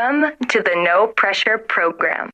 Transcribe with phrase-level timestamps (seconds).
[0.00, 2.30] Welcome to the No Pressure Program.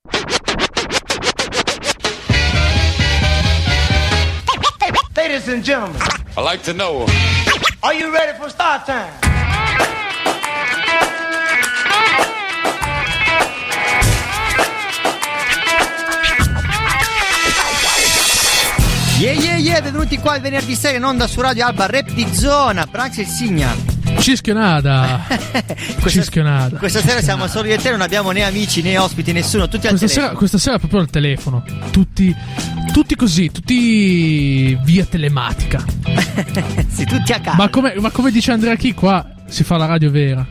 [5.17, 6.01] Ladies and gentlemen,
[6.37, 7.07] I like to know.
[7.83, 9.13] are you ready for start time?
[19.19, 22.27] Yeah yeah yeah, benvenuti qua il venerdì sera in onda su Radio Alba Rap di
[22.33, 23.86] Zona, Branx e Signa.
[24.19, 25.27] Cischionada.
[26.07, 26.79] Cischionada.
[26.79, 29.87] Questa sera siamo solo io e te, non abbiamo né amici né ospiti, nessuno, tutti
[29.87, 30.39] al Questa sera, telefono.
[30.39, 31.65] questa sera proprio al telefono.
[31.91, 32.35] Tutti,
[32.93, 35.85] tutti così, tutti via telematica.
[36.89, 37.57] sì, tutti a casa.
[37.57, 40.47] Ma come, ma come dice Andrea Chi, qua si fa la radio vera.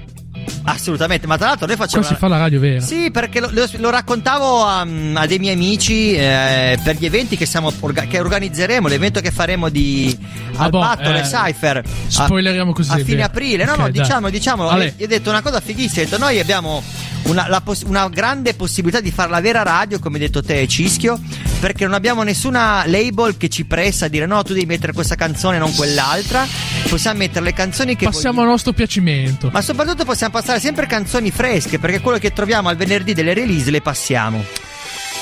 [0.66, 2.04] Assolutamente, ma tra l'altro noi Qua facciamo...
[2.04, 2.82] si fa la radio vera.
[2.82, 7.38] Sì, perché lo, lo- lo raccontavo a, a dei miei amici eh, per gli eventi
[7.38, 10.18] che, siamo orga- che organizzeremo, l'evento che faremo di
[10.58, 11.78] Ah, boh, Albatto, eh, Cypher.
[11.78, 13.24] a- spoileriamo così, A fine vero.
[13.26, 13.66] aprile.
[13.66, 14.02] No, Ok, no, dai.
[14.02, 14.94] diciamo, diciamo, Ale.
[14.98, 16.82] io ho detto una cosa fighissima, ho detto noi abbiamo
[17.24, 21.20] una, poss- una grande possibilità di fare la vera radio, come hai detto te Cischio,
[21.60, 25.16] perché non abbiamo nessuna label che ci pressa a dire no, tu devi mettere questa
[25.16, 26.46] canzone, non quell'altra.
[26.90, 28.42] Possiamo mettere le canzoni che Passiamo vogliamo.
[28.42, 29.50] al nostro piacimento.
[29.52, 33.72] Ma soprattutto possiamo passare sempre canzoni fresche, perché quello che troviamo al venerdì delle release
[33.72, 34.44] le passiamo.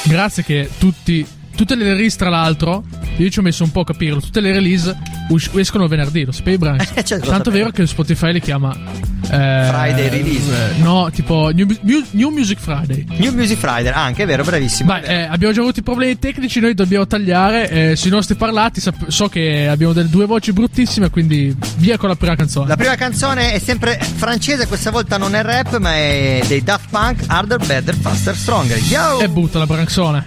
[0.03, 2.83] Grazie che tutti, tutte le release, tra l'altro,
[3.17, 4.19] io ci ho messo un po' a capirlo.
[4.19, 4.95] Tutte le release
[5.30, 6.92] us- escono venerdì, lo sapevi, Branks?
[6.95, 8.75] Eh, certo, Tanto vero che Spotify le chiama.
[8.75, 10.52] eh, Friday release.
[10.75, 13.06] eh, no, tipo New, Mu- New Music Friday.
[13.17, 14.89] New Music Friday, ah, anche è vero, bravissimo.
[14.91, 17.69] Vai, eh, abbiamo già avuto i problemi tecnici, noi dobbiamo tagliare.
[17.69, 22.09] eh, sui nostri parlati sap- so che abbiamo delle due voci bruttissime, quindi via con
[22.09, 22.67] la prima canzone.
[22.67, 26.89] La prima canzone è sempre francese, questa volta non è rap, ma è dei Daft
[26.89, 28.78] Punk, Harder, Better, Faster, Stronger.
[28.78, 29.19] Yo!
[29.19, 30.25] E butta la branxone.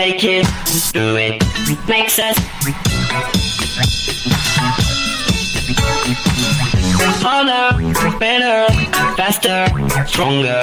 [0.00, 0.46] Make it,
[0.94, 1.44] do it,
[1.86, 2.34] makes us
[7.20, 7.76] harder,
[8.18, 8.72] better,
[9.14, 9.66] faster,
[10.06, 10.62] stronger.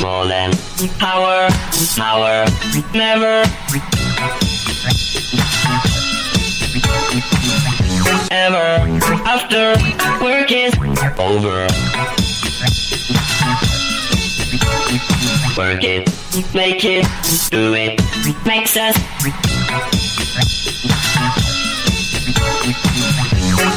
[0.00, 0.52] More than
[0.98, 1.48] power,
[1.98, 2.46] power,
[2.94, 3.44] never.
[8.30, 8.88] Ever
[9.26, 9.74] after
[10.24, 10.72] work is
[11.18, 12.21] over.
[15.56, 16.08] Work it,
[16.54, 17.06] make it,
[17.50, 18.00] do it,
[18.46, 18.96] makes us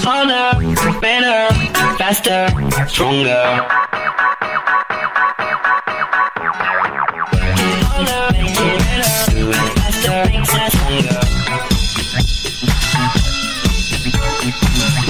[0.05, 0.55] harder,
[1.01, 1.53] better,
[1.97, 2.47] faster,
[2.87, 3.67] stronger.
[7.83, 11.19] Harder, make it better, do it faster, makes us stronger.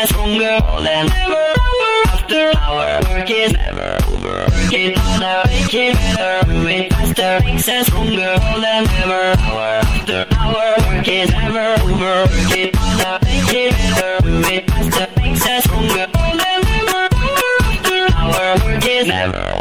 [0.00, 0.48] Us stronger
[0.82, 1.42] than ever.
[2.08, 4.38] After hour, work is never over.
[4.50, 9.36] Work it harder, make it better, do it faster, makes us stronger than ever.
[9.40, 12.24] Hour after hour, work is never over.
[12.30, 15.64] Work it harder, make it better, do it faster, makes us
[19.20, 19.59] Channel.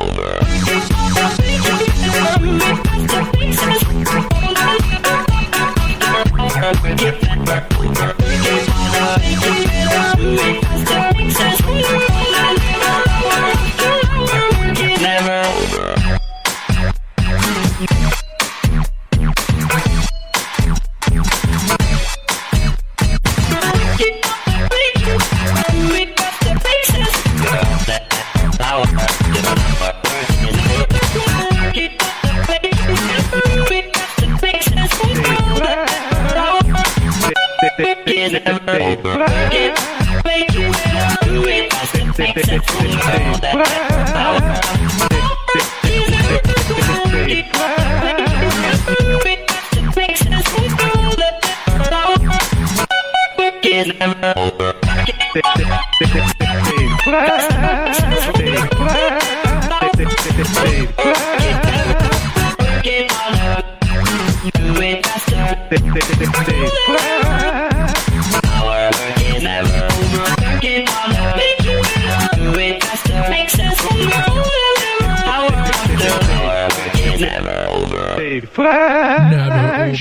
[38.75, 39.03] it,
[40.53, 40.71] you.
[41.25, 41.69] do it.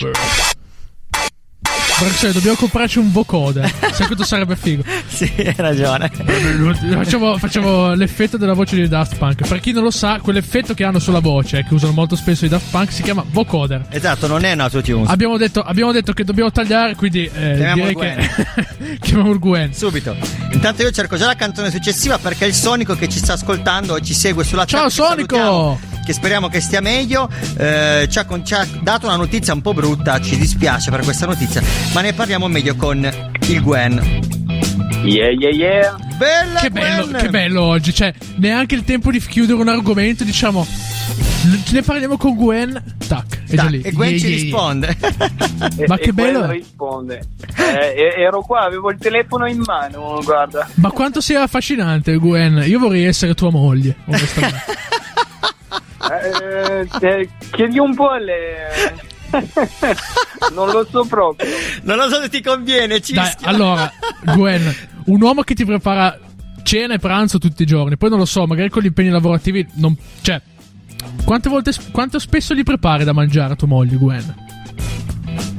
[0.02, 0.56] Over.
[2.00, 3.68] Marcello, dobbiamo comprarci un vocoder.
[3.92, 4.84] Sai quanto sarebbe figo?
[5.08, 6.08] Sì, hai ragione.
[6.94, 9.48] Facciamo, facciamo l'effetto della voce di Daft Punk.
[9.48, 12.48] Per chi non lo sa, quell'effetto che hanno sulla voce, che usano molto spesso i
[12.48, 13.86] Daft Punk, si chiama vocoder.
[13.88, 15.06] Esatto, non è un autotune.
[15.08, 18.32] Abbiamo detto, abbiamo detto che dobbiamo tagliare, quindi eh, Chiamiamo direi il
[18.76, 18.98] che.
[19.00, 19.74] Chiamiamo il Gwen.
[19.74, 20.14] Subito.
[20.52, 24.02] Intanto io cerco già la canzone successiva perché il Sonico che ci sta ascoltando e
[24.02, 24.88] ci segue sulla Ciao, chat.
[24.90, 25.36] che Sonico!
[25.36, 27.28] salutiamo, Che speriamo che stia meglio.
[27.58, 30.18] eh, ci, ha, ci ha dato una notizia un po' brutta.
[30.22, 31.60] Ci dispiace per questa notizia.
[31.92, 33.06] Ma ne parliamo meglio con
[33.46, 34.20] il Gwen.
[35.04, 35.96] Yeah, yeah, yeah.
[36.16, 37.20] Bella Che bello, Gwen!
[37.22, 37.92] che bello oggi.
[37.92, 40.66] Cioè, neanche il tempo di chiudere un argomento, diciamo.
[41.44, 42.82] n- Ne parliamo con Gwen.
[43.06, 43.80] Tac, è già Dai, lì.
[43.82, 44.44] e Gwen Yeah, ci yeah, yeah.
[44.44, 44.96] risponde.
[45.76, 46.56] E- Ma e che bello quello è.
[46.56, 47.22] risponde.
[47.54, 50.66] Eh, e- ero qua, avevo il telefono in mano, guarda.
[50.76, 52.62] Ma quanto sei affascinante, Gwen.
[52.66, 54.64] Io vorrei essere tua moglie, onestamente.
[56.10, 59.06] Eh, eh, chiedi un po' alle...
[60.54, 61.46] non lo so proprio.
[61.82, 63.92] non lo so se ti conviene, ci Dai, allora,
[64.34, 64.74] Gwen,
[65.06, 66.18] un uomo che ti prepara
[66.62, 69.66] cena e pranzo tutti i giorni, poi non lo so, magari con gli impegni lavorativi
[69.74, 69.96] non.
[70.22, 70.40] Cioè.
[71.24, 74.34] Quante volte, quanto spesso gli prepari da mangiare a tua moglie, Gwen?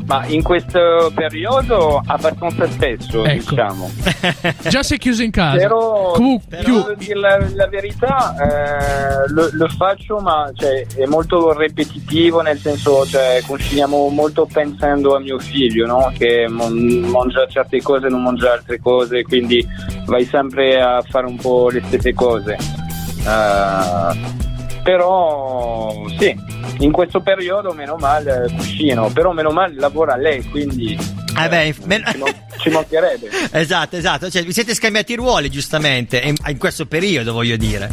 [0.09, 3.49] Ma in questo periodo abbastanza spesso, Ecco.
[3.51, 3.91] diciamo.
[4.67, 5.57] Già sei chiuso in casa.
[5.57, 11.05] Però, Comunque, però più- dire la, la verità eh, lo, lo faccio ma cioè, è
[11.05, 16.11] molto ripetitivo nel senso cioè, cuciniamo molto pensando a mio figlio no?
[16.17, 19.63] che mon- mangia certe cose e non mangia altre cose quindi
[20.07, 22.57] vai sempre a fare un po' le stesse cose
[23.27, 24.17] Eh,
[24.83, 26.35] però sì
[26.79, 30.97] in questo periodo meno male cucino però meno male lavora lei quindi
[31.39, 34.29] Eh beh, men- ci, man- ci mancherebbe esatto, esatto.
[34.29, 36.17] Cioè, vi siete scambiati i ruoli, giustamente.
[36.19, 37.89] In, in questo periodo, voglio dire.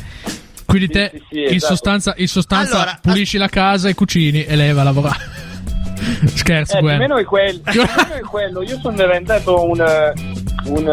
[0.64, 1.74] Quindi Sì, te, sì, sì, in esatto.
[1.74, 5.24] sostanza, in sostanza Allora, pulisci la casa e cucini e lei va a lavorare.
[6.34, 7.24] Scherzo, Eh, meno è
[7.64, 8.62] meno è quello.
[8.62, 10.12] Io sono diventato un, eh,
[10.64, 10.86] un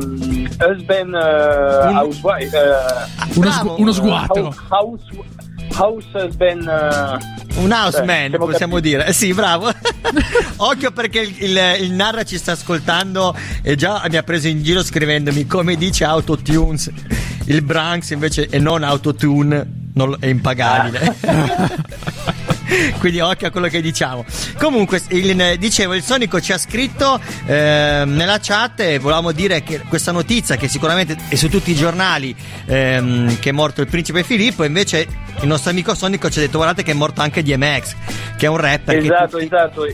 [0.00, 2.56] um, husband eh, Un- housewife.
[2.56, 4.54] eh, Uno, sgu- uno sguattero.
[4.68, 5.04] house,
[5.76, 6.66] house husband.
[6.66, 8.88] eh, Un house Eh, possiamo capiti.
[8.88, 9.06] dire.
[9.06, 9.70] Eh, sì, bravo.
[10.56, 14.62] Occhio perché il, il, il Narra ci sta ascoltando e già mi ha preso in
[14.62, 16.90] giro scrivendomi come dice Autotunes.
[17.46, 21.16] Il Branks invece è non Autotune, non, è impagabile.
[22.98, 24.24] Quindi occhio a quello che diciamo.
[24.58, 29.80] Comunque, il- dicevo, il Sonico ci ha scritto ehm, nella chat e volevamo dire che
[29.88, 32.34] questa notizia, che sicuramente è su tutti i giornali,
[32.66, 35.06] ehm, che è morto il principe Filippo, invece
[35.40, 37.94] il nostro amico Sonico ci ha detto guardate che è morto anche DMX,
[38.36, 38.96] che è un rapper.
[38.98, 39.86] esatto, tutti- esatto.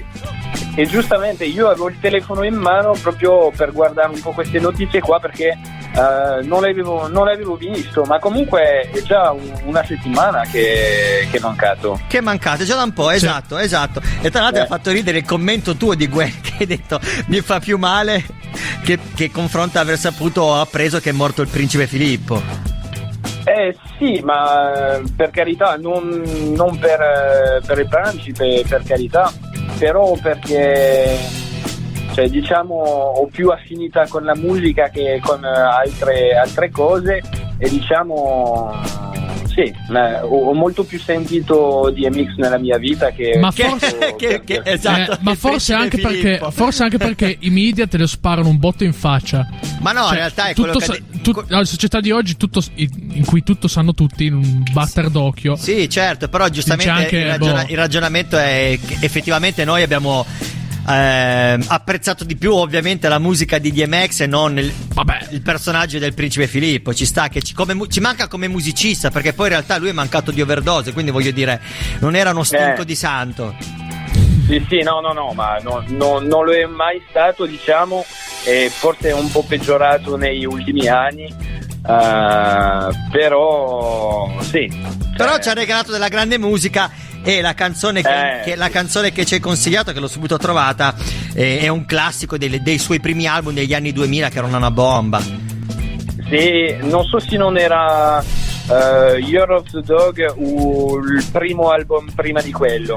[0.79, 5.01] E giustamente io avevo il telefono in mano proprio per guardare un po' queste notizie
[5.01, 10.43] qua perché eh, non, l'avevo, non l'avevo visto, ma comunque è già un- una settimana
[10.43, 11.99] che, che è mancato.
[12.07, 14.03] Che è mancato già da un po', esatto, esatto.
[14.21, 14.65] E tra l'altro Eh.
[14.65, 18.23] ha fatto ridere il commento tuo di Gwen che hai detto mi fa più male
[18.85, 22.75] che, che confronta aver saputo o appreso che è morto il principe Filippo.
[23.49, 26.21] Eh sì, ma per carità, non,
[26.57, 29.33] non per, eh, per il principe, per carità,
[29.79, 31.17] però perché
[32.13, 37.23] cioè, diciamo ho più affinità con la musica che con eh, altre, altre cose
[37.59, 38.73] e diciamo
[39.57, 39.73] sì,
[40.23, 45.13] ho, molto più sentito DMX nella mia vita che, Ma forse- che- che- esatto.
[45.13, 48.85] Eh, ma forse anche, perché, forse anche perché i media te lo sparano un botto
[48.85, 49.49] in faccia.
[49.81, 51.03] Ma no, in Cioè, realtà è tutto quello che.
[51.13, 55.09] sa- tut- la società di oggi tutto, in cui tutto sanno tutti in un batter
[55.09, 55.57] d'occhio.
[55.57, 57.71] Sì, certo, però giustamente anche, il, ragiona- boh.
[57.71, 60.27] il ragionamento è che effettivamente noi abbiamo
[60.87, 65.29] ehm, apprezzato di più ovviamente la musica di DMX e non il, Vabbè.
[65.31, 66.95] il personaggio del principe Filippo.
[66.95, 69.93] Ci sta che ci, come ci manca come musicista perché poi in realtà lui è
[69.93, 71.61] mancato di overdose, quindi voglio dire,
[72.01, 72.85] non era uno stinco Eh.
[72.85, 73.55] di santo.
[74.47, 78.05] Sì, sì, no, no, no, ma no- no- non lo è mai stato, diciamo,
[78.45, 84.71] e forse è un po' peggiorato negli ultimi anni, eh, però sì.
[85.17, 86.91] Però Cioè, ci ha regalato della grande musica
[87.27, 90.37] e la canzone che, Eh, che- la canzone che ci hai consigliato, che l'ho subito
[90.39, 90.95] trovata,
[91.35, 94.71] eh, è un classico dei, dei suoi primi album degli anni 2000 che erano una
[94.71, 95.21] bomba.
[95.21, 102.11] Sì, non so se non era eh, Year of the Dog o il primo album
[102.15, 102.97] prima di quello.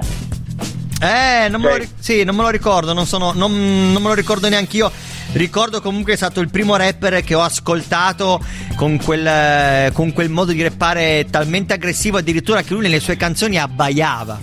[1.02, 3.52] Eh, non me, lo, sì, non me lo ricordo, non, sono, non,
[3.94, 4.92] non me lo ricordo neanche io.
[5.32, 8.44] Ricordo comunque è stato il primo rapper che ho ascoltato
[8.76, 13.58] con quel, con quel modo di rappare talmente aggressivo, addirittura che lui nelle sue canzoni
[13.60, 14.40] abbaiava.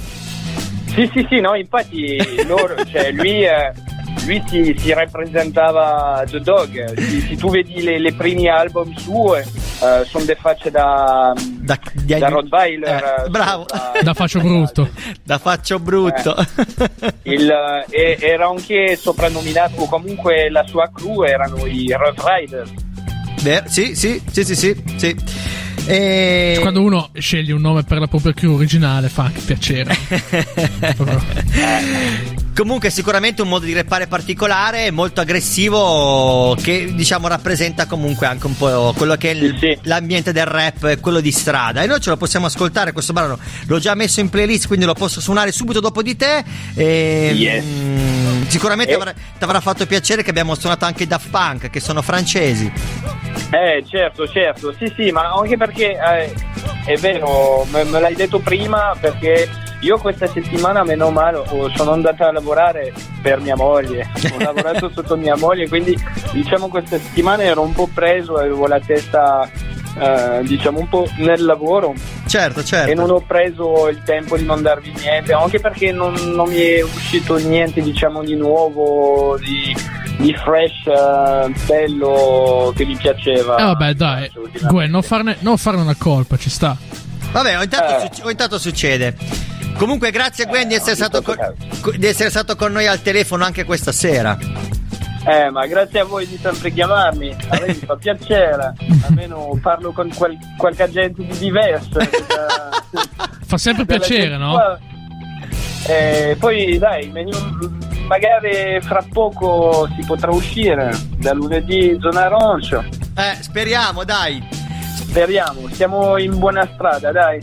[0.87, 2.16] Sì, sì, sì, no, infatti
[2.47, 3.73] loro, cioè, lui, eh,
[4.25, 6.95] lui si, si rappresentava The Dog.
[6.95, 11.35] Se, tu vedi le, le primi album sue, eh, sono de facce da,
[11.66, 12.88] Da, di- da Rottweiler.
[13.18, 13.64] Eh, eh, bravo.
[13.66, 14.88] sopra- Da faccio brutto.
[15.25, 16.35] Da faccio brutto.
[17.23, 17.50] Il,
[17.90, 21.92] eh, era anche soprannominato, o comunque la sua crew erano i
[22.25, 22.70] Riders.
[23.42, 25.16] Ver- sì, sì, sì, sì, sì, sì.
[25.87, 26.57] E...
[26.61, 29.97] Quando uno sceglie un nome per la propria crew originale fa anche piacere.
[32.57, 38.57] Comunque sicuramente un modo di rappare particolare, molto aggressivo, che diciamo rappresenta comunque anche un
[38.57, 39.78] po' quello che è il- Sì, sì.
[39.83, 41.83] l'ambiente del rap, quello di strada.
[41.83, 44.95] E noi ce lo possiamo ascoltare, questo brano l'ho già messo in playlist, quindi lo
[44.95, 46.43] posso suonare subito dopo di te.
[46.75, 47.62] E, Yes.
[47.62, 51.81] mm, sicuramente E- avrà- ti avrà fatto piacere che abbiamo suonato anche Daft Punk, che
[51.81, 52.73] sono francesi.
[53.50, 56.34] Eh, certo, certo, sì, sì, ma anche perché eh,
[56.84, 59.48] è vero, me, me l'hai detto prima perché
[59.80, 64.90] io questa settimana, meno male, oh, sono andata a lavorare per mia moglie, ho lavorato
[64.94, 65.96] sotto mia moglie, quindi
[66.32, 69.48] diciamo questa settimana ero un po' preso, avevo la testa,
[69.98, 71.94] eh, diciamo, un po' nel lavoro
[72.26, 72.90] Certo, certo.
[72.90, 76.82] e non ho preso il tempo di mandarvi niente, anche perché non, non mi è
[76.82, 79.74] uscito niente, diciamo, di nuovo, di,
[80.18, 83.56] di fresh, eh, bello, che mi piaceva.
[83.56, 84.30] Eh vabbè, dai.
[84.68, 86.76] Gwen, non farne, non farne una colpa, ci sta.
[87.32, 88.00] Vabbè, ogni tanto, Eh.
[88.08, 89.16] succe- ogni tanto succede.
[89.78, 91.36] Comunque, grazie Gwen di essere, ogni stato con,
[91.98, 94.38] di essere stato con noi al telefono anche questa sera.
[95.28, 98.75] Eh, ma grazie a voi di sempre chiamarmi, a me mi fa piacere,
[99.09, 101.99] almeno parlo con quel- qualche gente di diverso.
[101.99, 102.06] eh,
[103.45, 104.56] Fa sempre piacere, no?
[105.88, 107.12] Eh, poi dai,
[108.09, 112.85] magari fra poco si potrà uscire da lunedì zona arancio.
[113.16, 114.42] Eh, speriamo, dai.
[114.97, 117.40] Speriamo, siamo in buona strada, dai.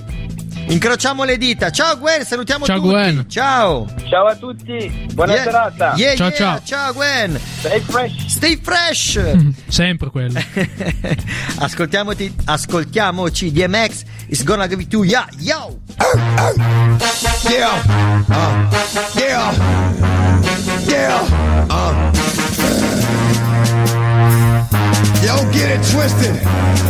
[0.68, 1.70] Incrociamo le dita.
[1.72, 2.90] Ciao Gwen, salutiamo Ciao, tutti.
[2.90, 3.26] Gwen.
[3.30, 3.88] Ciao.
[4.10, 5.44] Ciao a tutti, buona Yeah.
[5.44, 5.94] serata.
[5.96, 6.38] Yeah, Ciao, yeah.
[6.38, 6.62] ciao.
[6.64, 7.40] Ciao Gwen.
[7.60, 8.26] Stay fresh.
[8.28, 9.18] Stay fresh.
[9.20, 10.40] Mm, Sempre quello.
[11.60, 15.28] Ascoltiamoti, ascoltiamoci DMX is gonna give it to ya.
[15.40, 15.80] Yo.
[17.50, 17.82] Yeah.
[18.30, 18.68] Uh.
[19.16, 19.54] Yeah.
[20.88, 21.22] Yeah.
[21.70, 23.23] Uh.
[25.24, 26.36] Yo, get it twisted.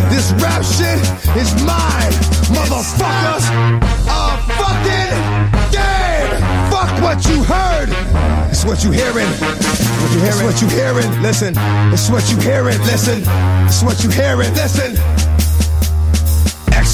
[0.10, 0.98] This rap shit
[1.38, 2.14] is mine,
[2.50, 3.46] motherfuckers.
[4.10, 5.14] Uh, fucking
[5.70, 6.42] game.
[6.72, 7.90] Fuck what you heard.
[8.50, 9.28] It's what you hearing.
[9.28, 10.34] What you hearing?
[10.34, 11.22] It's what you hearing.
[11.22, 11.54] Listen.
[11.94, 12.80] It's what you hearing.
[12.80, 13.22] Listen.
[13.68, 14.52] It's what you hearing.
[14.56, 14.98] Listen.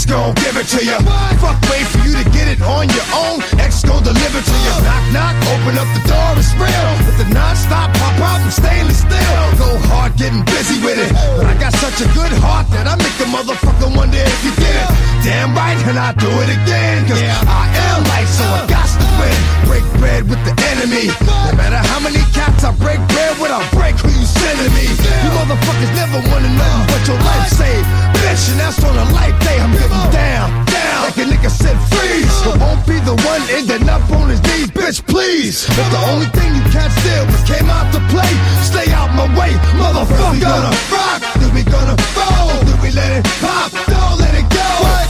[0.10, 0.98] Gon' give it to you.
[1.38, 3.46] Fuck, wait for you to get it on your own.
[3.62, 4.74] X gon' deliver to you.
[4.82, 6.90] Knock, knock, open up the door, it's real.
[7.06, 9.38] With the non-stop pop out and stainless steel.
[9.62, 11.14] Go hard, getting busy with it.
[11.38, 14.50] But I got such a good heart that I make the motherfucker wonder if you
[14.58, 14.90] did it.
[15.22, 17.06] Damn right, and I do it again.
[17.06, 19.38] Cause I am light, so I got to win.
[19.70, 21.14] Break bread with the enemy.
[21.22, 24.90] No matter how many cats I break bread with, I'll break who you sending me.
[24.90, 27.86] You motherfuckers never wanna know what your life saved.
[28.26, 29.62] Bitch, and that's on a life day.
[29.62, 31.02] I'm getting down, down.
[31.06, 32.36] Like a nigga said, freeze.
[32.46, 35.68] I won't be the one ending up on his knees, bitch, please.
[35.68, 38.32] If the only thing you can't steal was came out to play,
[38.64, 40.34] stay out my way, motherfucker.
[40.34, 44.48] We gonna rock, then we gonna roll, then we let it pop, don't let it
[44.50, 44.70] go.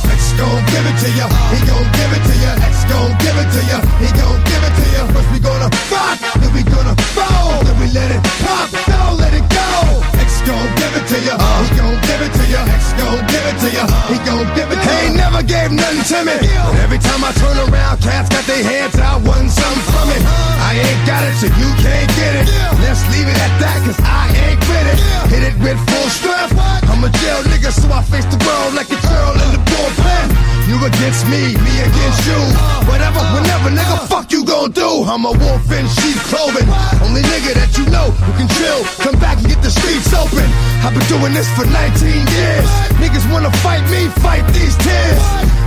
[0.10, 2.52] X gon' give it to ya, he gon' give it to ya.
[2.66, 5.02] X gon' give it to ya, he gon' give it to ya.
[5.14, 9.34] First we gonna rock, then we gonna roll, then we let it pop, don't let
[9.34, 10.19] it go.
[10.50, 12.66] Gon' give it to ya, he gon' give it to ya.
[12.74, 15.02] X gon' give it to ya, he gon' give it to ya.
[15.06, 16.38] He never gave nothing to me.
[16.42, 20.26] But every time I turn around, cats got their hands out, wanting something from it.
[20.66, 22.46] I ain't got it, so you can't get it.
[22.82, 24.98] Let's leave it at that, cause I ain't with it.
[25.30, 26.58] Hit it with full strength.
[26.90, 30.49] I'm a jail nigga, so I face the world like a girl in the bullpen.
[30.70, 32.38] You against me, me against you.
[32.86, 35.02] Whatever, whenever, nigga, fuck you gon' do.
[35.02, 36.70] I'm a wolf in sheep clothing.
[37.02, 38.86] Only nigga that you know who can chill.
[39.02, 40.46] Come back and get the streets open.
[40.86, 42.70] I've been doing this for 19 years.
[43.02, 45.22] Niggas wanna fight me, fight these tears.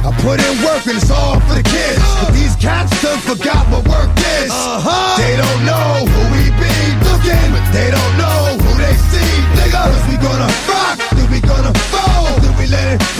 [0.07, 1.99] I put in work and it's all for the kids.
[2.23, 4.55] But these cats done forgot what work is.
[4.55, 5.19] Uh-huh.
[5.19, 6.75] They don't know who we be
[7.11, 9.33] looking, but they don't know who they see.
[9.59, 13.12] Nigga, First we gonna rock, then we gonna fall, then we let it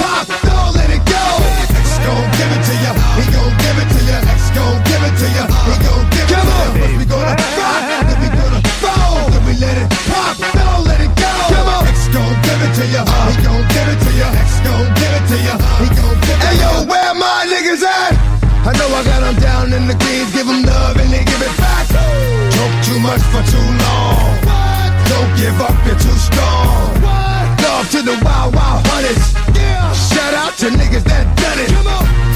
[12.83, 13.03] to you.
[13.31, 14.29] He gon' give it to you.
[14.43, 15.55] X gon' give it to you.
[15.83, 16.51] He gon' give it to you.
[16.51, 18.13] Hey yo, where my niggas at?
[18.67, 20.31] I know I got them down in the greens.
[20.35, 21.87] Give them love and they give it back.
[21.91, 24.35] Talk too much for too long.
[25.11, 26.91] Don't give up, you're too strong.
[27.63, 29.23] Love to the wild, wild hunters.
[30.11, 31.71] Shout out to niggas that done it.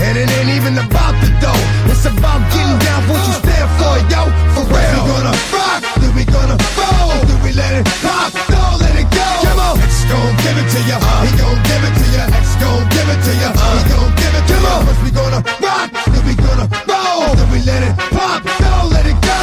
[0.06, 1.64] And it ain't even about the dough.
[1.90, 3.42] It's about getting uh, down for what you uh.
[3.42, 4.22] stand for, yo.
[4.54, 4.94] For real.
[4.94, 8.30] We gonna rock, then we gonna roll, then we let it pop.
[8.46, 8.85] Don't
[10.10, 10.96] gon' give it to ya.
[11.24, 12.22] He gon' give it to ya.
[12.30, 13.50] X gon' give it to ya.
[13.52, 14.72] He gon' give it to ya.
[14.86, 19.06] First we gonna rock, then we gonna roll, then we let it pop, don't let
[19.06, 19.38] it go.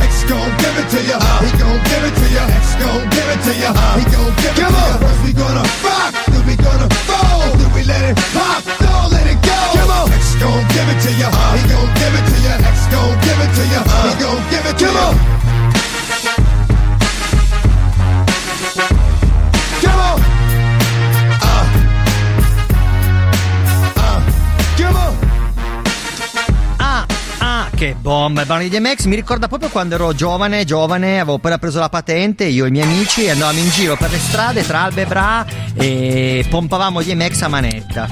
[0.00, 1.18] X gon' give it to ya.
[1.44, 2.44] He gon' give it to ya.
[2.62, 3.70] X gon' give it to ya.
[3.98, 4.98] He gon' give it to ya.
[5.02, 9.26] First we gonna rock, then we gonna roll, then we let it pop, don't let
[9.26, 9.58] it go.
[9.76, 10.06] Come on.
[10.12, 11.28] X gon' give it to ya.
[11.56, 12.54] He gon' give it to ya.
[12.72, 13.80] X gon' give it to ya.
[14.06, 15.55] He gon' give it to ya.
[27.76, 31.58] Che bomba, il brano di DMX mi ricorda proprio quando ero giovane, giovane, avevo appena
[31.58, 34.84] preso la patente, io e i miei amici andavamo in giro per le strade tra
[34.84, 38.08] Albe e Bra e pompavamo DMX a manetta.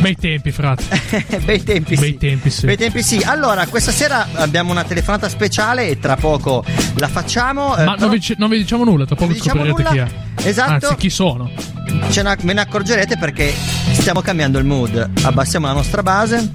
[0.00, 0.84] Bei tempi, frate.
[1.46, 2.16] Bei tempi, Bei sì.
[2.18, 2.66] tempi, sì.
[2.66, 3.22] Bei tempi sì.
[3.24, 6.64] Allora, questa sera abbiamo una telefonata speciale e tra poco
[6.96, 7.76] la facciamo.
[7.76, 10.10] eh, Ma però non vi, non vi diciamo nulla, tra poco diciamo scoprirete chi nulla?
[10.34, 10.48] è.
[10.48, 10.72] Esatto.
[10.88, 11.48] Anzi, chi sono.
[11.88, 13.54] ne, ve ne accorgerete perché
[13.92, 15.10] stiamo cambiando il mood.
[15.22, 16.50] Abbassiamo la nostra base.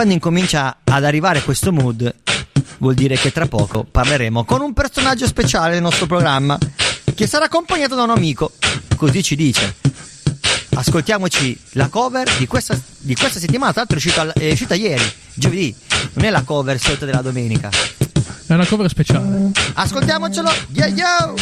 [0.00, 2.14] Quando incomincia ad arrivare questo mood,
[2.78, 6.56] vuol dire che tra poco parleremo con un personaggio speciale del nostro programma,
[7.14, 8.52] che sarà accompagnato da un amico.
[8.96, 9.74] Così ci dice.
[10.70, 15.04] Ascoltiamoci la cover di questa, di questa settimana, tra l'altro è uscita, è uscita ieri,
[15.34, 15.76] giovedì.
[16.14, 17.68] Non è la cover solita della domenica.
[17.68, 19.50] È una cover speciale.
[19.74, 20.50] Ascoltiamocelo.
[20.72, 21.34] Yeah, yo!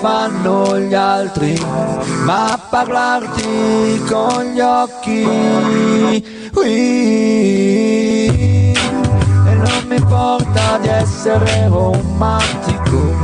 [0.00, 1.60] Fanno gli altri,
[2.24, 5.24] ma parlarti con gli occhi.
[6.54, 6.76] Ui.
[8.72, 13.16] E non mi importa di essere romantico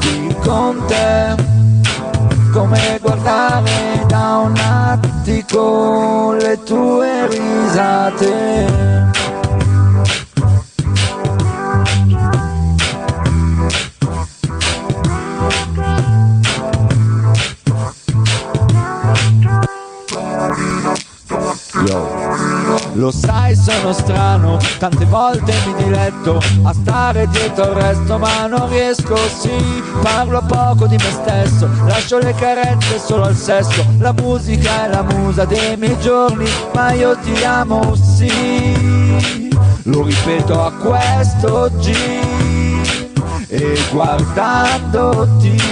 [0.00, 1.36] qui con te
[2.52, 9.07] come guardare da un attico le tue risate.
[22.98, 28.68] Lo sai sono strano, tante volte mi diletto a stare dietro al resto ma non
[28.68, 34.86] riesco, sì, parlo poco di me stesso, lascio le carezze solo al sesso, la musica
[34.86, 39.48] è la musa dei miei giorni, ma io ti amo, sì,
[39.84, 41.94] lo ripeto a questo G
[43.46, 45.66] e guardandoti.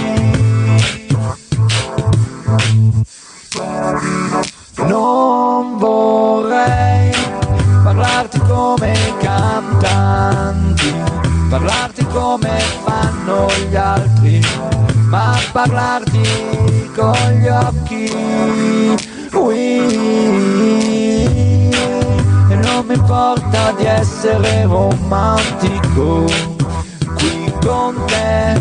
[4.85, 6.96] Non vorrei
[8.57, 10.91] come cantanti,
[11.47, 14.41] parlarti come fanno gli altri,
[15.09, 18.11] ma parlarti con gli occhi.
[19.33, 19.77] Ui.
[22.49, 26.25] E non mi importa di essere romantico
[27.15, 28.59] qui con te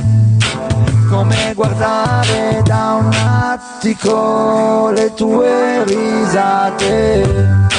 [1.09, 7.76] come guardare da un attico le tue risate.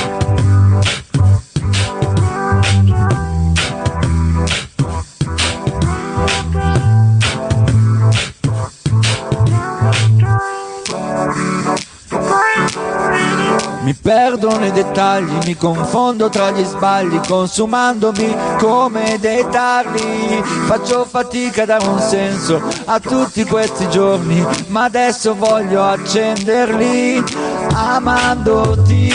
[13.87, 20.43] Mi perdo nei dettagli, mi confondo tra gli sbagli, consumandomi come dei tarli.
[20.65, 27.23] Faccio fatica a dare un senso a tutti questi giorni, ma adesso voglio accenderli
[27.71, 29.13] amandoti.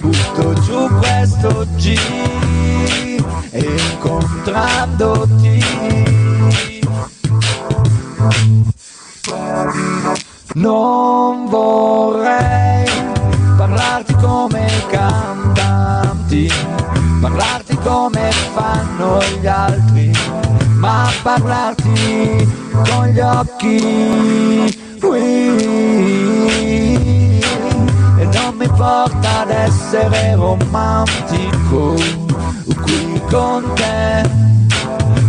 [0.00, 1.98] Butto giù questo G
[3.52, 5.64] e incontrandoti.
[10.54, 12.87] Non vorrei
[13.78, 16.52] parlarti come i cantanti,
[17.20, 20.10] parlarti come fanno gli altri,
[20.74, 22.48] ma parlarti
[22.90, 25.56] con gli occhi qui.
[28.18, 31.94] E non mi porta ad essere romantico
[32.82, 34.28] qui con te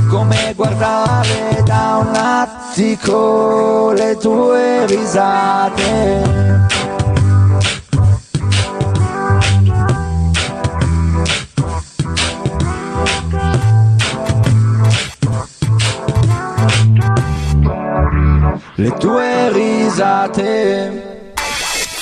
[0.10, 6.79] come guardare da un attico le tue risate.
[18.80, 21.18] Le tue risate.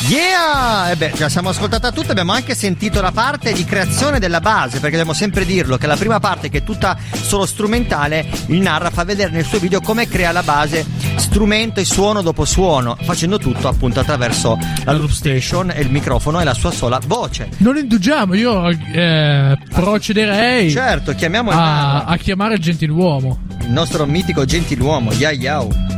[0.10, 0.92] Yeah!
[0.92, 4.74] E beh, già siamo ascoltata tutta, abbiamo anche sentito la parte di creazione della base,
[4.74, 8.92] perché dobbiamo sempre dirlo, che la prima parte che è tutta solo strumentale, il Narra
[8.92, 10.86] fa vedere nel suo video come crea la base,
[11.16, 16.40] strumento e suono dopo suono, facendo tutto appunto attraverso la loop station e il microfono
[16.40, 17.50] e la sua sola voce.
[17.58, 23.40] Non indugiamo, io eh, procederei Certo, chiamiamo il a, a chiamare il gentiluomo.
[23.62, 25.96] il nostro mitico gentiluomo, ya yao.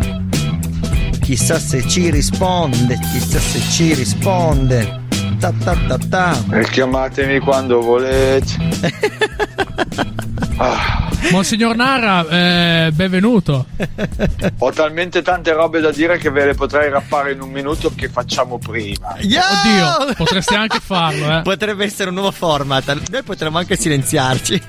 [1.30, 5.04] Chissà se ci risponde, chissà se ci risponde.
[5.40, 6.44] Ta ta ta ta.
[6.54, 8.58] E chiamatemi quando volete.
[10.62, 13.68] Ah, Monsignor Nara, eh, benvenuto.
[14.60, 18.10] ho talmente tante robe da dire che ve le potrei rappare in un minuto che
[18.10, 19.16] facciamo prima.
[19.20, 20.02] Yeah!
[20.02, 21.42] Oddio, potresti anche farlo, eh.
[21.44, 23.10] Potrebbe essere un nuovo format.
[23.10, 24.62] Noi potremmo anche silenziarci.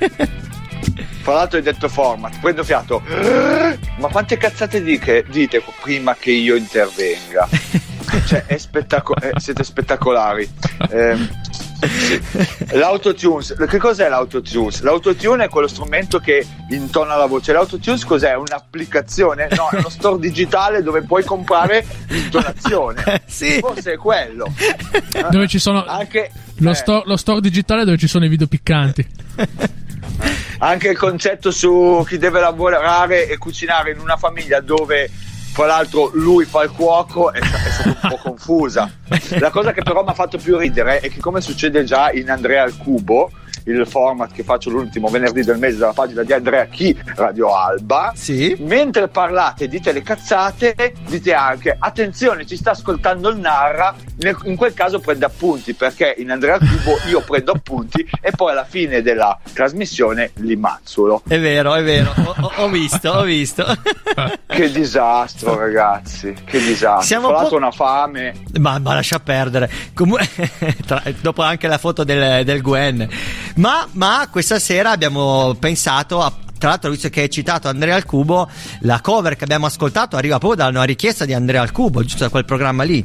[1.22, 3.02] Fra l'altro hai detto format, prendo fiato.
[3.96, 7.48] Ma quante cazzate diche- dite prima che io intervenga?
[8.26, 10.48] Cioè, è spettaco- eh, siete spettacolari.
[10.90, 11.28] Ehm,
[11.80, 12.20] sì.
[12.72, 14.80] L'autotunes, che cos'è l'autotunes?
[14.82, 17.52] L'autotune è quello strumento che intona la voce.
[17.52, 18.34] L'autotunes cos'è?
[18.34, 19.48] Un'applicazione?
[19.56, 23.22] No, è uno store digitale dove puoi comprare l'intonazione.
[23.26, 23.58] sì.
[23.60, 24.52] Forse è quello.
[25.30, 28.46] Dove ci sono Anche, lo, eh, sto- lo store digitale dove ci sono i video
[28.46, 29.06] piccanti.
[30.58, 35.10] anche il concetto su chi deve lavorare e cucinare in una famiglia dove
[35.52, 38.90] fra l'altro lui fa il cuoco è, è stata un po' confusa.
[39.38, 42.30] La cosa che però mi ha fatto più ridere è che come succede già in
[42.30, 43.30] Andrea al Cubo
[43.64, 48.12] il format che faccio l'ultimo venerdì del mese dalla pagina di Andrea Chi Radio Alba
[48.14, 48.56] Sì.
[48.60, 53.94] mentre parlate dite le cazzate dite anche attenzione ci sta ascoltando il narra
[54.44, 58.64] in quel caso prende appunti perché in Andrea Cubo io prendo appunti e poi alla
[58.64, 62.12] fine della trasmissione li mazzulo È vero, è vero.
[62.16, 63.64] Ho, ho- ho visto, ho visto.
[64.46, 69.70] che disastro ragazzi che disastro Siamo l'altro po- una fame Ma, ma lascia perdere.
[69.94, 70.18] Comu-
[70.86, 73.08] tra- dopo anche la foto del, del Gwen.
[73.56, 76.32] Ma, ma questa sera abbiamo pensato a.
[76.60, 78.46] Tra l'altro, visto che hai citato Andrea al Cubo,
[78.80, 82.24] la cover che abbiamo ascoltato arriva proprio da una richiesta di Andrea al Cubo, giusto
[82.24, 83.02] da quel programma lì.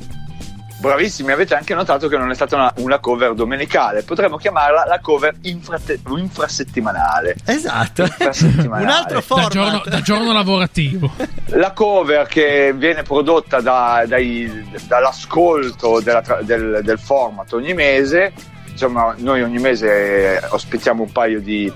[0.78, 5.00] bravissimi avete anche notato che non è stata una, una cover domenicale potremmo chiamarla la
[5.00, 8.04] cover infrate- infrasettimanale Esatto.
[8.04, 8.84] Infrasettimanale.
[8.84, 9.52] Un altro Da format.
[9.52, 11.12] giorno, da giorno lavorativo.
[11.46, 18.34] La cover che viene prodotta da- dai- dall'ascolto della del, del format ogni mese,
[18.76, 21.72] insomma noi ogni mese ospitiamo un paio di,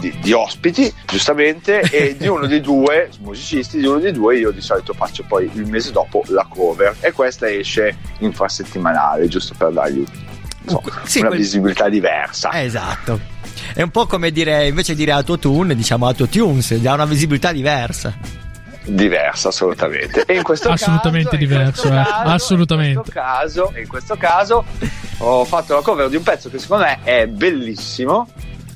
[0.00, 4.52] di- di ospiti, giustamente, e di uno dei due, musicisti, di uno dei due io
[4.52, 9.72] di solito faccio poi il mese dopo la cover e questa esce infrasettimanale, giusto per
[9.72, 10.04] dargli
[10.62, 12.50] insomma, Sì, una quel- visibilità diversa.
[12.50, 13.20] Eh, Esatto.
[13.74, 18.14] È un po' come dire, invece di dire autotune, diciamo autotunes, dà una visibilità diversa.
[18.84, 22.04] Diversa assolutamente e in questo Assolutamente caso, in diverso, questo eh.
[22.04, 22.90] caso, Assolutamente.
[22.90, 24.64] in questo caso, in questo caso
[25.18, 28.28] ho fatto la cover di un pezzo che secondo me è bellissimo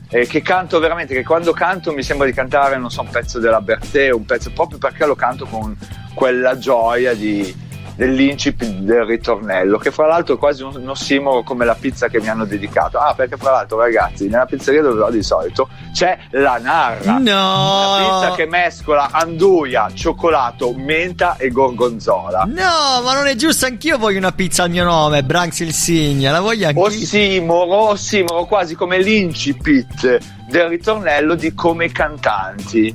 [0.09, 3.41] e che canto veramente che quando canto mi sembra di cantare non so un pezzo
[3.41, 5.77] della Bertè un pezzo proprio perché lo canto con
[6.15, 7.65] quella gioia di
[7.97, 12.21] dell'incipit del ritornello che fra l'altro è quasi un, un ossimoro come la pizza che
[12.21, 16.19] mi hanno dedicato ah perché fra l'altro ragazzi nella pizzeria dove vado di solito c'è
[16.33, 17.97] la narra No!
[17.97, 22.45] una pizza che mescola anduia, cioccolato, menta e gorgonzola.
[22.47, 26.31] No, ma non è giusto, anch'io voglio una pizza al mio nome, Branks il Signa,
[26.33, 26.83] la voglio anch'io.
[26.83, 32.95] Ossimoro, ossimoro, quasi come l'incipit del ritornello di come cantanti.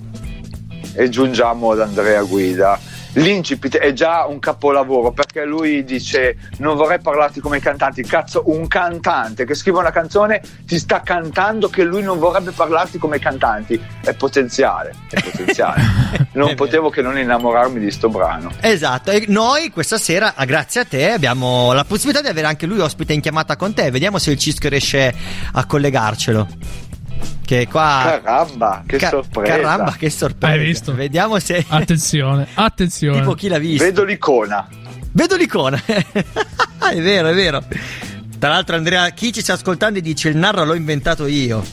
[0.93, 2.79] E giungiamo ad Andrea Guida.
[3.13, 8.43] L'incipit è già un capolavoro perché lui dice non vorrei parlarti come i cantanti cazzo
[8.45, 13.17] un cantante che scrive una canzone ti sta cantando che lui non vorrebbe parlarti come
[13.17, 13.79] i cantanti.
[14.01, 15.81] È potenziale è potenziale.
[16.33, 18.51] Non È potevo che non innamorarmi di sto brano.
[18.61, 22.79] Esatto, e noi questa sera, grazie a te, abbiamo la possibilità di avere anche lui
[22.79, 23.91] ospite in chiamata con te.
[23.91, 25.13] Vediamo se il Cischio riesce
[25.51, 26.90] a collegarcelo.
[27.45, 28.19] Che qua.
[28.23, 30.53] caramba che Ca- sorpresa Caramba, che sorpresa.
[30.53, 30.93] Hai visto?
[30.95, 31.65] Vediamo se.
[31.67, 33.19] Attenzione, attenzione.
[33.19, 33.83] tipo chi l'ha visto.
[33.83, 34.67] vedo l'icona
[35.13, 35.81] Vedo l'icona.
[35.85, 37.61] è vero, è vero.
[38.39, 41.63] Tra l'altro, Andrea, chi ci sta ascoltando e dice il narro l'ho inventato io.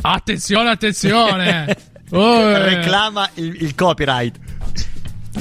[0.00, 1.76] Attenzione, attenzione.
[2.10, 4.34] Oh, eh, Reclama il, il copyright.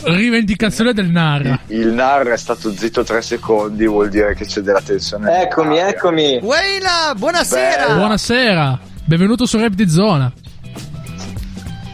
[0.04, 1.58] rivendicazione del Narra.
[1.68, 6.40] il NAR è stato zitto tre secondi vuol dire che c'è della tensione Eccomi, eccomi.
[6.42, 7.86] Weila, buonasera.
[7.86, 7.96] Bella.
[7.96, 10.32] Buonasera, benvenuto su Rap di Zona.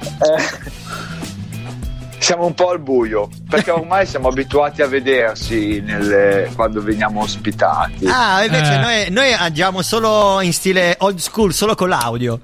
[0.02, 0.62] Eh,
[2.20, 8.06] siamo un po' al buio perché ormai siamo abituati a vedersi nelle- quando veniamo ospitati
[8.08, 8.78] Ah, invece Eh.
[8.78, 12.40] noi, noi andiamo solo in stile old school, solo con l'audio.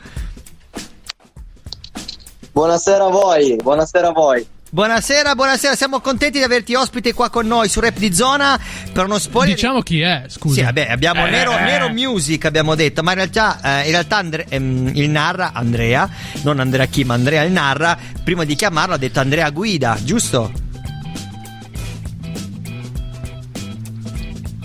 [2.51, 4.45] buonasera a voi, buonasera a voi.
[4.71, 8.59] Buonasera, buonasera, siamo contenti di averti ospite qua con noi su Rap di Zona
[8.93, 9.55] per uno spoiler.
[9.55, 10.53] Diciamo chi è, scusa.
[10.53, 11.29] Sì, vabbè, abbiamo Eh.
[11.31, 15.53] Nero, Nero Music, abbiamo detto, ma in realtà, eh, in realtà Andre- ehm, il narra,
[15.53, 16.07] Andrea,
[16.43, 20.51] non Andrea Chi, ma Andrea il narra, prima di chiamarlo ha detto Andrea Guida, giusto?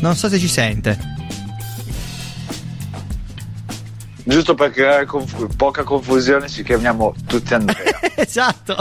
[0.01, 1.14] Non so se ci sente.
[4.25, 8.75] Giusto per creare conf- poca confusione ci chiamiamo tutti Andrea esatto,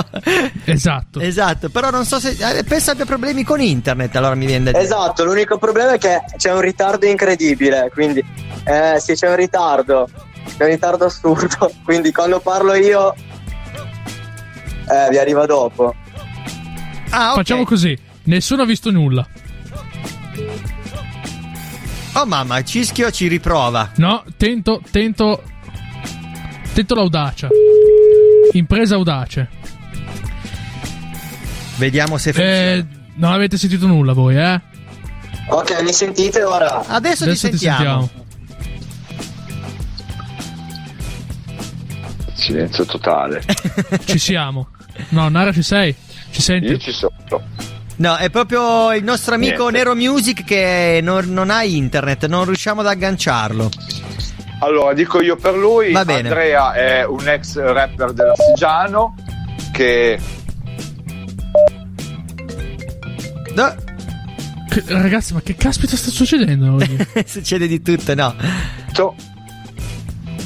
[0.65, 1.19] Esatto.
[1.19, 2.35] esatto, però non so se...
[2.57, 4.83] eh, penso abbia problemi con internet, allora mi viene da dire.
[4.83, 8.23] Esatto, l'unico problema è che c'è un ritardo incredibile, quindi
[8.65, 10.07] eh sì, c'è un ritardo,
[10.57, 15.93] c'è un ritardo assurdo, quindi quando parlo io eh, vi arriva dopo.
[17.09, 17.35] Ah, ok.
[17.35, 17.97] Facciamo così.
[18.25, 19.27] Nessuno ha visto nulla.
[22.15, 23.91] Oh mamma, il Cischio ci riprova.
[23.95, 25.43] No, tento, tento.
[26.73, 27.47] Tento l'audacia.
[28.51, 29.49] Impresa audace.
[31.77, 32.73] Vediamo se funziona.
[32.73, 34.61] Eh, non avete sentito nulla voi, eh?
[35.47, 36.85] Ok, mi sentite ora?
[36.85, 38.09] Adesso, Adesso ti sentiamo.
[42.33, 43.41] silenzio totale
[44.05, 44.69] Ci siamo.
[45.09, 45.95] No, Nara ci sei?
[46.31, 46.67] Ci senti?
[46.67, 47.11] io ci sono
[47.95, 49.77] No, è proprio il nostro amico Niente.
[49.77, 53.69] Nero Music che non, non ha internet, non riusciamo ad agganciarlo.
[54.59, 56.27] allora dico io per lui Va bene.
[56.29, 59.15] Andrea è un ex rapper dell'Astigiano
[59.71, 60.19] che
[63.55, 63.75] No,
[64.69, 66.97] Che- ragazzi, ma che caspita sta succedendo oggi?
[67.27, 68.35] succede di tutto, no.
[68.91, 69.15] to-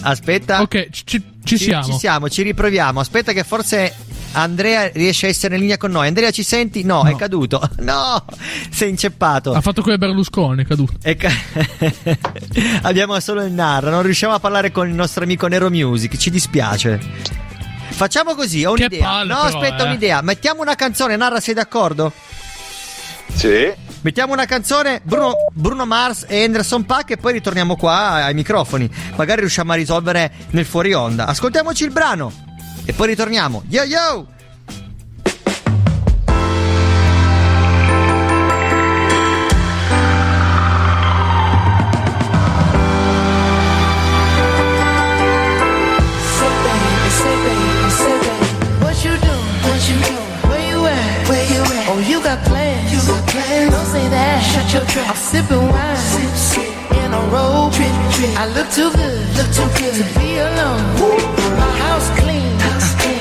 [0.01, 0.61] Aspetta.
[0.61, 1.83] ok, ci, ci- ci siamo.
[1.85, 2.99] Ci siamo, ci riproviamo.
[2.99, 3.93] Aspetta che forse
[4.41, 6.07] Andrea riesce a essere in linea con noi.
[6.07, 6.83] Andrea ci senti?
[6.83, 7.09] No, No.
[7.09, 7.61] è caduto.
[7.79, 8.23] No,
[8.69, 9.53] sei inceppato.
[9.53, 10.93] Ha fatto come Berlusconi, è caduto.
[11.01, 11.31] È ca-
[12.83, 16.29] Abbiamo solo il narra, non riusciamo a parlare con il nostro amico Nero Music, ci
[16.29, 16.99] dispiace.
[17.89, 19.07] Facciamo così, ho Che un'idea.
[19.07, 19.87] palle no, però, aspetta, eh.
[19.87, 20.21] un'idea.
[20.21, 22.11] Mettiamo una canzone, Narra, sei d'accordo?
[23.33, 23.71] sì
[24.01, 28.89] Mettiamo una canzone, Bruno, Bruno Mars e Anderson Pack e poi ritorniamo qua ai microfoni.
[29.15, 31.25] Magari riusciamo a risolvere nel fuori onda.
[31.25, 32.31] Ascoltiamoci il brano
[32.87, 33.63] e poi ritorniamo.
[33.67, 33.99] Yo yo!
[33.99, 34.27] Oh.
[55.07, 56.91] I'm sipping wine, sip, sip.
[56.91, 57.71] in a robe.
[57.73, 58.37] Trip, trip.
[58.37, 61.37] I look too good, look too good to be alone.
[61.37, 61.46] My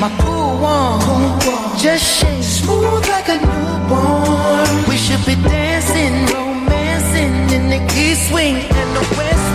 [0.00, 1.78] my pool warm, pool warm.
[1.78, 4.88] just shake smooth like a newborn.
[4.88, 9.45] We should be dancing, romancing in the east wing and the west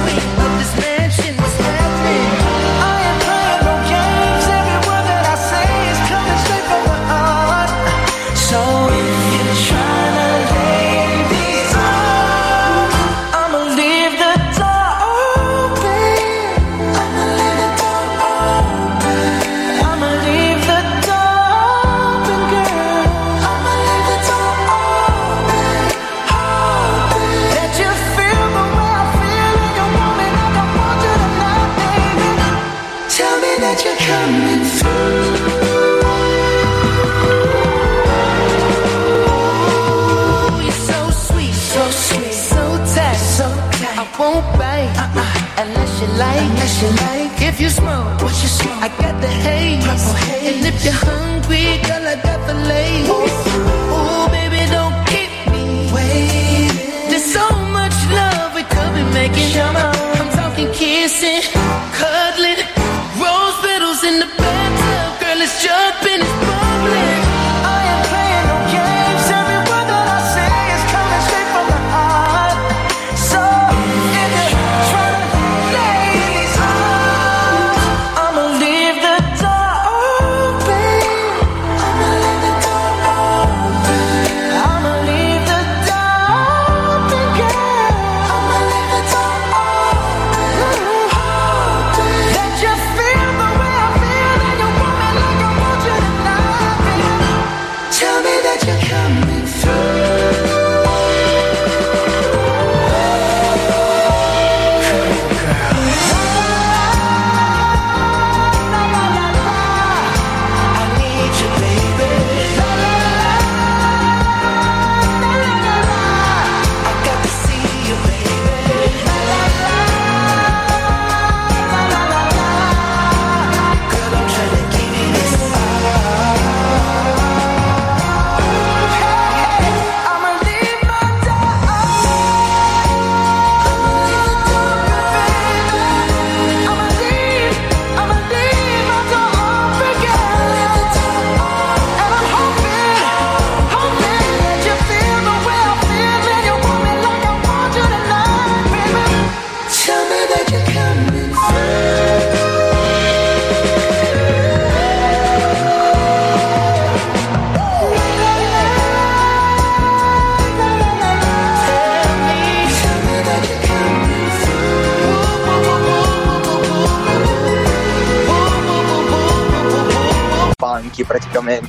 [47.62, 48.82] you smoke, what you smoke?
[48.82, 50.48] I got the haze, purple haze.
[50.50, 53.08] And if you're hungry, girl, I got the lace.
[53.08, 56.74] Ooh, baby, don't keep me waiting.
[57.10, 57.46] There's so
[57.78, 59.52] much love we could be making.
[59.62, 61.44] I'm talking kissing,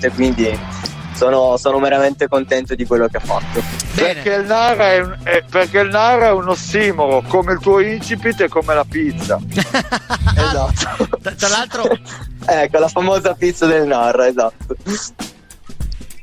[0.08, 0.58] praticamente, quindi
[1.14, 3.62] sono, sono veramente contento di quello che ha fatto.
[3.94, 7.80] Perché il, Nara è un, è- perché il Nara è un ossimoro, come il tuo
[7.80, 9.38] incipit e come la pizza.
[9.46, 11.08] esatto.
[11.20, 11.84] Tra, tra l'altro,
[12.44, 14.74] Ecco, la famosa pizza del Narra, esatto.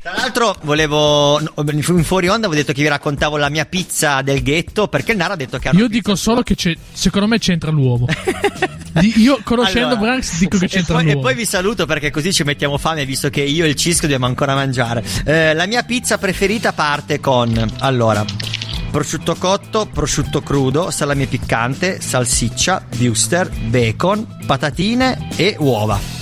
[0.01, 4.43] tra l'altro volevo in fuori onda avevo detto che vi raccontavo la mia pizza del
[4.43, 7.71] ghetto perché il Nara ha detto che Io dico solo che c'è, secondo me c'entra
[7.71, 8.07] l'uomo.
[8.91, 11.21] Di- io conoscendo Allora, Branks dico che e c'entra poi, e l'uomo.
[11.21, 14.25] poi vi saluto perché così ci mettiamo fame visto che io e il Cisco dobbiamo
[14.25, 15.04] ancora mangiare.
[15.25, 18.25] Eh, la mia pizza preferita parte con allora
[18.91, 26.17] prosciutto cotto, prosciutto crudo, salame piccante, salsiccia, wuster, bacon, patatine e uova.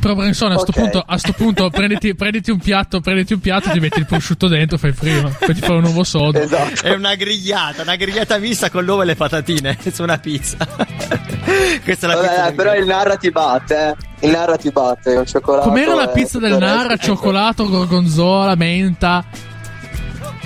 [0.00, 0.78] Però Bransone a sto Ok.
[0.80, 4.48] punto, a sto punto prenditi, prenditi un piatto, prenditi un piatto, ti metti il prosciutto
[4.48, 6.38] dentro, fai prima, poi ti fai un nuovo sodo.
[6.40, 6.86] Esatto.
[6.86, 10.56] È una grigliata, una grigliata mista con l'uovo e le patatine su una pizza.
[11.84, 12.42] Questa è la pizza.
[12.42, 14.26] Vabbè, però il Narra ti batte, eh.
[14.26, 15.68] Il Narra ti batte, un cioccolato.
[15.68, 16.96] Com'era la pizza del resto.
[16.98, 19.24] Cioccolato, gorgonzola, menta.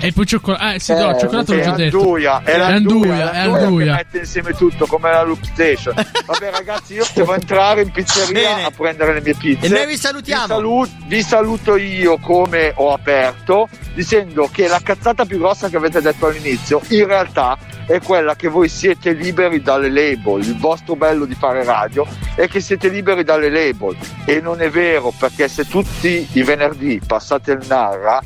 [0.00, 0.74] E poi cioccolato.
[0.74, 1.98] Eh, sì, Eh, no, cioccolato l'ho È già detto.
[1.98, 3.84] Anduia, è È l'Anduia, Anduia, è l'Anduia Anduia.
[3.86, 5.94] che mette insieme tutto come la Loop Station.
[6.26, 8.64] Vabbè ragazzi, io devo entrare in pizzeria Bene.
[8.64, 9.66] a prendere le mie pizze.
[9.66, 10.42] E noi vi salutiamo.
[10.46, 15.76] Vi, salu- vi saluto io come ho aperto dicendo che la cazzata più grossa che
[15.76, 17.56] avete detto all'inizio in realtà
[17.86, 20.40] è quella che voi siete liberi dalle label.
[20.42, 22.04] Il vostro bello di fare radio
[22.34, 23.96] è che siete liberi dalle label.
[24.24, 28.20] E non è vero perché se tutti i venerdì passate il Narra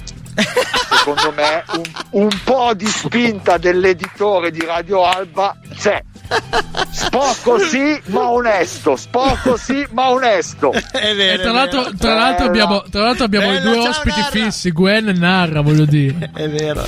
[0.97, 6.03] secondo me un, un po' di spinta dell'editore di Radio Alba c'è.
[6.91, 8.97] Sporco sì, ma onesto.
[8.97, 10.73] Sporco sì, ma onesto.
[10.73, 11.35] È vero.
[11.35, 11.97] E tra è l'altro, vero.
[11.97, 14.31] tra l'altro abbiamo, tra l'altro abbiamo i Bella, due ciao, ospiti Narra.
[14.31, 16.31] fissi, Gwen e Narra, voglio dire.
[16.35, 16.85] È vero.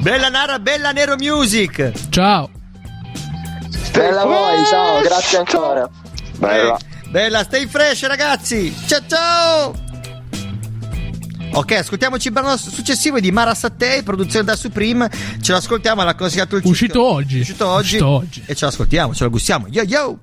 [0.00, 1.92] Bella Nara, bella Nero Music.
[2.08, 2.50] Ciao.
[3.92, 5.88] Bella voi, ciao, grazie ancora.
[6.36, 6.78] Bella.
[7.08, 8.74] Bella, stay fresh ragazzi.
[8.86, 9.87] Ciao ciao.
[11.52, 15.10] Ok, ascoltiamoci il brano successivo di Mara Sattei, produzione da Supreme.
[15.40, 17.40] Ce l'ascoltiamo, l'ha consigliato il Uscito oggi.
[17.40, 17.84] Uscito oggi.
[17.96, 18.42] Uscito oggi.
[18.46, 19.66] E ce l'ascoltiamo, ce lo gustiamo.
[19.68, 20.18] Yo yo.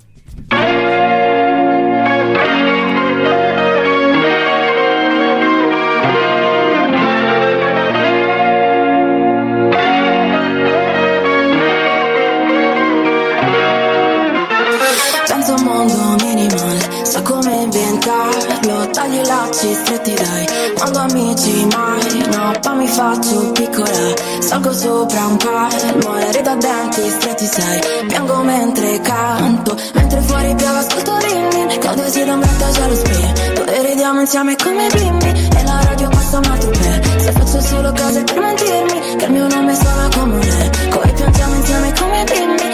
[19.56, 25.26] Tagli i lacci stretti dai, quando amici mai No, poi mi faccio piccola, salgo sopra
[25.28, 31.18] un palmo E rido a denti stretti sai, piango mentre canto Mentre fuori piove ascolto
[31.18, 33.34] rimmi, cade si l'ombretta c'è lo spin.
[33.56, 38.24] Dove ridiamo insieme come bimbi, e la radio passa una toupé Se faccio solo cose
[38.24, 42.66] per mentirmi, che il mio nome suona come eco E piangiamo insieme come bimbi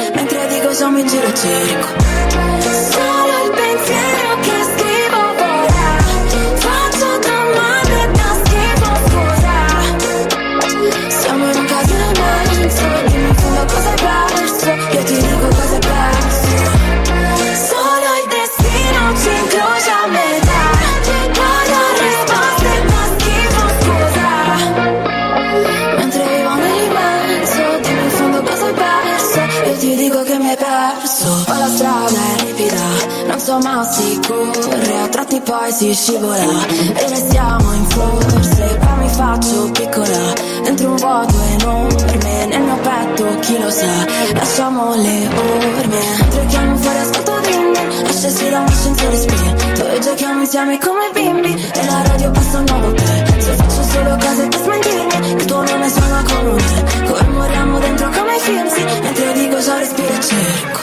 [1.02, 1.88] in giro e cerco
[2.92, 4.61] Solo il pensiero che
[11.86, 13.36] Siamo in un casino immenso Dimmi in
[13.68, 16.50] cosa hai perso Io ti dico cosa hai perso
[17.72, 20.64] Solo il destino ci incrocia a metà.
[21.38, 24.30] Non ho risposte da schifo scusa.
[25.98, 29.40] Mentre vivo nell'immenso Dimmi in cosa hai perso.
[29.70, 31.44] Io ti dico che mi hai perso.
[31.46, 32.86] Poi la strada è ripida
[33.28, 38.81] Non so ma sicure A tratti poi si scivola E restiamo in forse
[39.12, 40.34] faccio piccola.
[40.64, 43.86] Dentro un vuoto enorme Nel mio petto chi lo sa.
[44.34, 46.00] Lasciamo le orme.
[46.20, 51.10] Mentre chiamo fuori ascolto dimmi Esce si da un ascensore spinto E giochiamo insieme come
[51.14, 51.54] bimbi.
[51.74, 55.64] E la radio passa un nuovo te Se faccio solo cose per smentirmi Il tuo
[55.64, 58.68] nome suona Come moriamo dentro come i film
[59.02, 60.80] Mentre dico già respiro e cerco.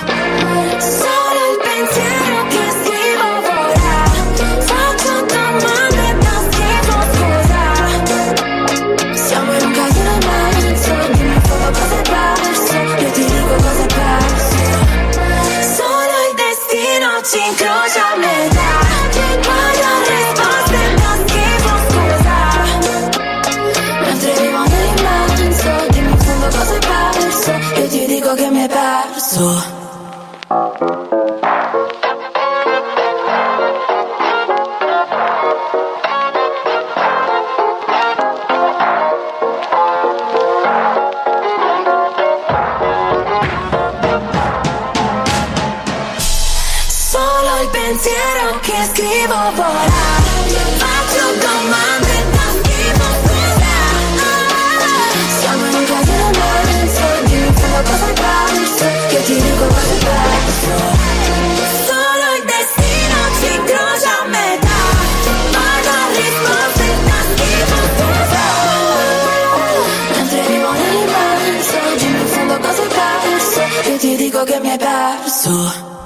[0.79, 1.28] Solo
[29.39, 29.78] perso
[75.59, 75.97] perso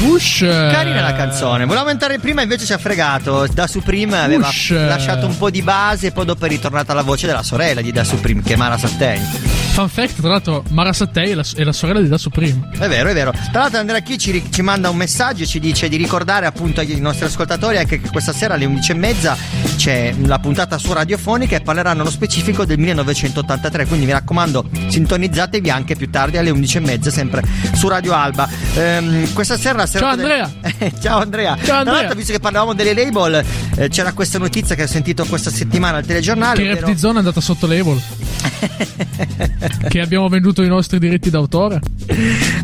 [0.00, 0.38] Ush.
[0.38, 1.64] Carina la canzone.
[1.64, 3.48] Volevamo entrare prima, invece ci ha fregato.
[3.52, 7.42] Da Supreme aveva lasciato un po' di base, poi dopo è ritornata la voce della
[7.42, 9.47] sorella di Da Supreme, che è Mara Sattei.
[9.78, 12.68] Fun fact, tra l'altro, Mara Sattei è la, è la sorella di Da Supreme.
[12.76, 13.30] È vero, è vero.
[13.52, 16.80] Tra l'altro Andrea Chi ci, ci manda un messaggio e ci dice di ricordare appunto
[16.80, 19.36] ai nostri ascoltatori anche che questa sera alle 11.30
[19.76, 23.86] c'è la puntata su radiofonica e parleranno nello specifico del 1983.
[23.86, 28.48] Quindi mi raccomando, sintonizzatevi anche più tardi alle 11.30 sempre su Radio Alba.
[28.74, 30.50] Ehm, questa sera Ciao, Andrea.
[31.00, 31.54] Ciao Andrea.
[31.54, 31.96] Ciao, Tra Andrea.
[31.98, 33.44] l'altro, visto che parlavamo delle label,
[33.76, 36.56] eh, c'era questa notizia che ho sentito questa settimana al telegiornale.
[36.56, 38.02] Che ovvero- Rap di Zone è andata sotto label.
[39.88, 41.80] che abbiamo venduto i nostri diritti d'autore.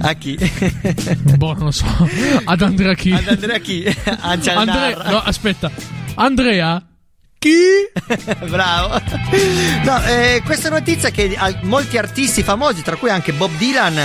[0.00, 0.38] A chi?
[1.36, 1.86] Boh, non lo so.
[2.44, 3.12] Ad Andrea chi?
[3.12, 3.84] Ad Andrea Chi?
[4.20, 4.68] A Giannar.
[4.68, 5.70] Andrea, no, aspetta.
[6.14, 6.82] Andrea
[7.44, 7.58] chi?
[8.48, 8.98] Bravo.
[9.84, 13.98] No, eh, questa notizia che al- molti artisti famosi, tra cui anche Bob Dylan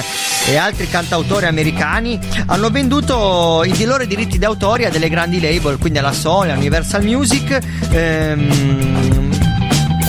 [0.48, 6.00] e altri cantautori americani, hanno venduto i loro diritti d'autore a delle grandi label, quindi
[6.00, 7.60] alla Sony, Universal Music,
[7.92, 9.30] ehm,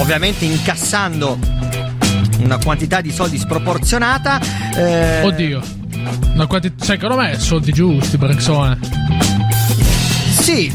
[0.01, 1.38] ovviamente incassando
[2.43, 4.41] una quantità di soldi sproporzionata.
[4.76, 5.61] eh, Oddio.
[6.34, 8.78] Una quanti- secondo me soldi giusti, Brexone.
[10.41, 10.72] Sì,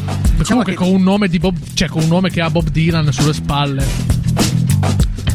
[0.47, 1.55] Comunque con un nome di Bob.
[1.73, 3.85] Cioè, con un nome che ha Bob Dylan sulle spalle.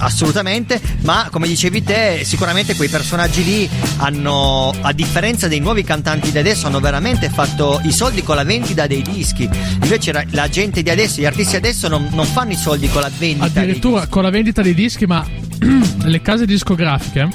[0.03, 6.31] Assolutamente, ma come dicevi te, sicuramente quei personaggi lì hanno, a differenza dei nuovi cantanti
[6.31, 9.49] di adesso, hanno veramente fatto i soldi con la vendita dei dischi.
[9.83, 13.11] Invece la gente di adesso, gli artisti adesso non, non fanno i soldi con la
[13.19, 15.25] vendita Addirittura con la vendita dei dischi, ma
[16.03, 17.29] le case discografiche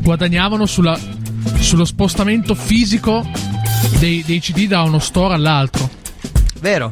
[0.00, 0.98] guadagnavano sulla-
[1.60, 3.26] sullo spostamento fisico
[3.98, 5.88] dei, dei CD da uno store all'altro.
[6.60, 6.90] Vero?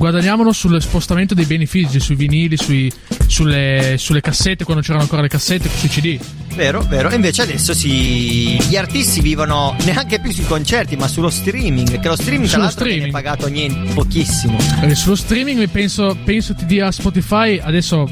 [0.00, 2.90] Guadagnavano sullo spostamento dei beni fisici, sui vinili, sui-
[3.26, 6.18] sulle, sulle cassette, quando c'erano ancora le cassette, sui CD.
[6.54, 7.10] Vero, vero.
[7.10, 8.58] E invece adesso si...
[8.66, 12.00] gli artisti vivono neanche più sui concerti, ma sullo streaming.
[12.00, 14.56] Che lo streaming, tra Sullo l'altro, viene pagato niente, pochissimo.
[14.56, 18.10] Perché sullo streaming mi penso, penso ti dia Spotify, adesso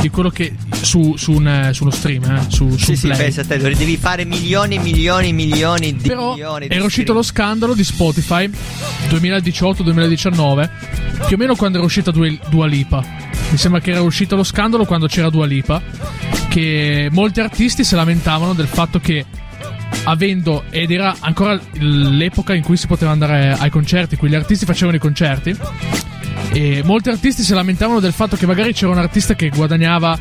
[0.00, 2.96] di quello che su, su, un, eh, su uno stream, eh, su, su Sì, un
[2.96, 6.74] sì, pensa a te, devi fare milioni e milioni e milioni di Però milioni di
[6.74, 8.48] era uscito lo scandalo di Spotify
[9.08, 10.70] 2018-2019,
[11.26, 13.04] più o meno quando era uscita Dua, Lipa.
[13.50, 15.80] Mi sembra che era uscito lo scandalo quando c'era Dua Lipa,
[16.48, 19.24] che molti artisti si lamentavano del fatto che
[20.04, 24.34] avendo, ed era ancora l'epoca in cui si poteva andare ai concerti, in cui gli
[24.34, 25.56] artisti facevano i concerti,
[26.52, 30.18] E molti artisti si lamentavano del fatto che magari c'era un artista che guadagnava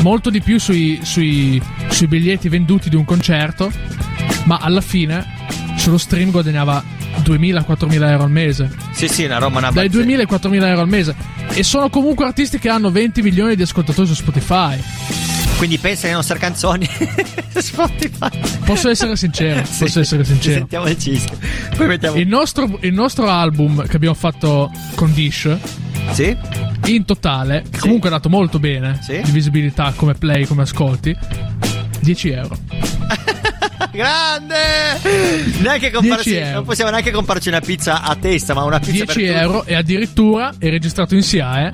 [0.00, 3.70] molto di più sui, sui- sui biglietti venduti di un concerto,
[4.44, 5.24] ma alla fine
[5.76, 6.82] sullo stream guadagnava
[7.22, 8.70] 2.000-4.000 euro al mese.
[8.92, 10.06] Sì, sì, una roba una Dai bazzecca.
[10.08, 11.14] 2.000 ai 4.000 euro al mese.
[11.54, 14.78] E sono comunque artisti che hanno 20 milioni di ascoltatori su Spotify.
[15.56, 16.88] Quindi pensa alle nostre canzoni.
[17.60, 18.28] Spotify.
[18.64, 19.62] Posso essere sincero?
[19.72, 19.84] Sì.
[19.84, 20.58] Posso essere sincero?
[20.58, 21.36] Sentiamo il cischio.
[21.76, 22.16] Poi mettiamo.
[22.16, 25.48] Il nostro, il nostro album che abbiamo fatto con Dish,
[26.12, 26.36] Sì?
[26.86, 29.20] in totale, che comunque è andato molto bene, Sì.
[29.22, 31.16] di visibilità come play, come ascolti,
[32.00, 32.56] 10 euro.
[33.92, 34.54] Grande!
[35.60, 36.54] Neanche comparci, 10 euro.
[36.54, 39.26] non possiamo neanche comprarci una pizza a testa, ma una pizza 10 per tutti.
[39.26, 41.70] euro e addirittura è registrato in SIAE.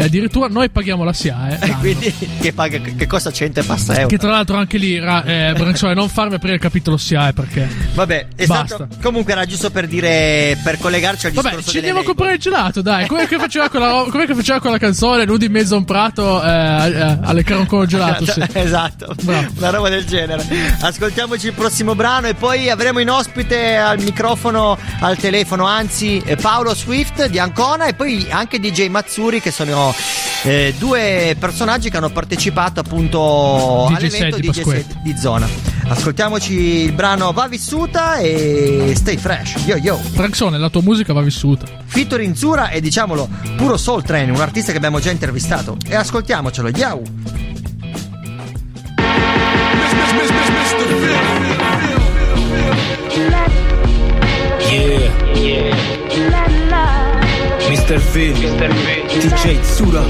[0.00, 1.58] E addirittura noi paghiamo la SIAE.
[1.60, 1.76] E l'anno.
[1.80, 4.06] quindi che, paga, che costa 100 e passa euro.
[4.06, 7.68] Che tra l'altro anche lì, eh, Branzone, non farmi aprire il capitolo SIAE perché.
[7.92, 8.74] Vabbè, è Basta.
[8.76, 8.96] stato.
[9.02, 10.58] Comunque era giusto per dire.
[10.64, 13.06] Per collegarci al Vabbè, discorso ci delle andiamo a comprare il gelato, dai.
[13.06, 15.24] Com'è che faceva quella, com'è che faceva quella canzone?
[15.26, 18.24] Nudi in mezzo a un prato eh, eh, alle caroncolo gelato.
[18.24, 18.42] Sì.
[18.54, 19.48] esatto, Bravo.
[19.58, 20.44] una roba del genere.
[20.80, 26.36] Ascoltiamoci il prossimo brano e poi avremo in ospite al microfono, al telefono, anzi, eh,
[26.36, 29.89] Paolo Swift di Ancona e poi anche DJ Mazzuri, che sono
[30.42, 35.48] eh, due personaggi che hanno partecipato appunto DJ all'evento di DJ di zona.
[35.88, 39.56] Ascoltiamoci il brano Va vissuta e stay fresh.
[39.64, 40.00] Yo yo.
[40.12, 41.66] Branzone, la tua musica va vissuta.
[41.84, 45.76] Fito Rinzura e diciamolo puro Soul Train, un artista che abbiamo già intervistato.
[45.86, 47.02] E ascoltiamocelo, yo!
[54.70, 56.59] Yeah.
[57.90, 57.98] Mr.
[58.12, 58.36] Phil,
[59.08, 60.02] DJ Tsura.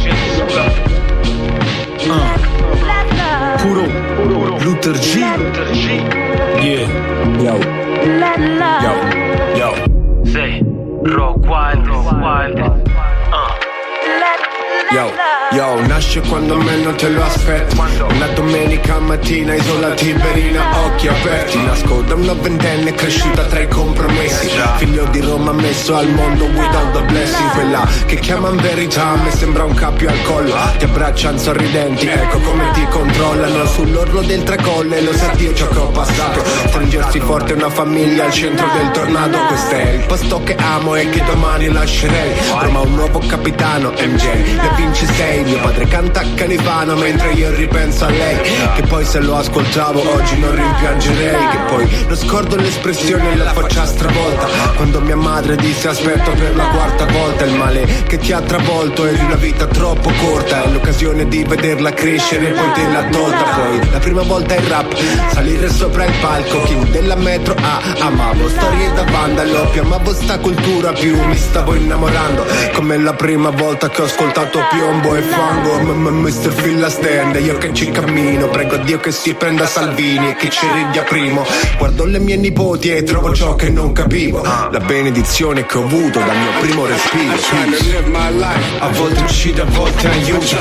[2.06, 2.28] Uh.
[3.56, 3.84] Puro,
[4.58, 5.20] Luther G.
[6.60, 6.84] Yeah.
[7.40, 7.56] Yo.
[8.84, 8.92] Yo.
[9.56, 9.70] Yo.
[11.16, 12.79] Rock Wild, Wild.
[14.92, 15.08] Yo,
[15.52, 17.78] yo, nasce quando meno te lo aspetti.
[17.78, 21.62] Una domenica mattina isola Tiberina, occhi aperti.
[21.62, 24.50] Nasco da una ventenne cresciuta tra i compromessi.
[24.78, 27.50] Figlio di Roma messo al mondo without the blessing.
[27.52, 30.56] Quella che chiaman verità, a me sembra un cappio al collo.
[30.78, 33.66] Ti abbracciano sorridenti, ecco come ti controllano.
[33.66, 36.42] Sull'orlo del tracolle, lo sa Dio ciò che ho passato.
[36.66, 39.38] Stringersi forte una famiglia al centro del tornado.
[39.46, 42.34] Questo è il posto che amo e che domani lascerei.
[42.58, 48.06] Roma un nuovo capitano, MJ vinci sei, mio padre canta a Calivano Mentre io ripenso
[48.06, 48.38] a lei
[48.74, 53.52] Che poi se lo ascoltavo oggi non rimpiangerei Che poi non scordo l'espressione e la
[53.52, 58.32] faccia stravolta Quando mia madre disse aspetto per la quarta volta Il male che ti
[58.32, 62.72] ha travolto è di una vita troppo corta È l'occasione di vederla crescere e poi
[62.72, 64.94] te l'ha tolta Poi la prima volta il rap,
[65.32, 70.38] salire sopra il palco King della metro A, amavo storie da vandalo Più amavo sta
[70.38, 75.78] cultura più mi stavo innamorando Come la prima volta che ho ascoltato piombo e fango.
[75.80, 76.54] M- Mr.
[76.54, 78.48] Phil la stand, io che ci cammino.
[78.48, 81.44] Prego Dio che si prenda Salvini e che ci ridia primo.
[81.78, 84.42] Guardo le mie nipoti e trovo ciò che non capivo.
[84.42, 87.34] La benedizione che ho avuto dal mio primo respiro.
[88.78, 90.56] A volte uccide, a volte aiuta.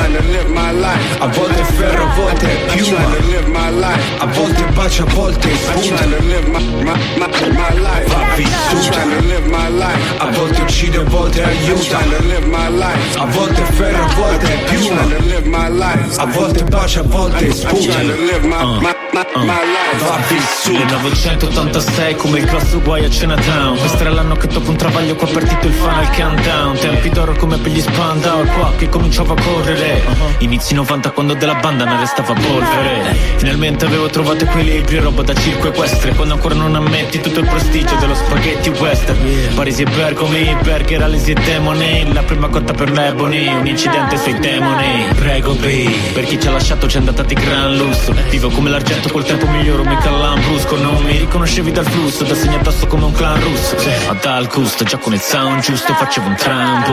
[1.19, 2.97] A volte ferro, a volte piuma.
[4.19, 6.05] A volte bacia, a volte sputa
[8.07, 9.01] Va vissuta
[10.17, 11.99] A volte uccide, a volte aiuta.
[13.15, 15.01] A volte ferro, a volte piuma
[16.17, 23.77] A volte bacia, a volte sputa Va vissuta 1986 come il grosso guai a Chinatown.
[23.79, 26.77] Questo era l'anno che dopo un travaglio qua è partito il final countdown.
[26.77, 30.03] Tempi d'oro come per gli Spandau Qua che cominciavo a correre.
[30.39, 33.15] Inizi 90 quando della banda ne restava polvere.
[33.37, 36.13] Finalmente avevo trovato equilibrio Roba da circo equestre.
[36.13, 39.17] Quando ancora non ammetti tutto il prestigio dello spaghetti western.
[39.55, 42.13] Parisi e Bergomi, Berger, Alesi e Demoni.
[42.13, 45.07] La prima cotta per l'Ebony Un incidente sui demoni.
[45.15, 48.13] Prego B Per chi ci ha lasciato ci è andata di gran lusso.
[48.29, 52.87] Vivo come l'argento col tempo miglioro mica lambrusco Non mi riconoscevi dal flusso Da segnatasso
[52.87, 53.75] come un clan russo.
[54.07, 56.83] Ma dal gusto già con il sound giusto Facevo un tram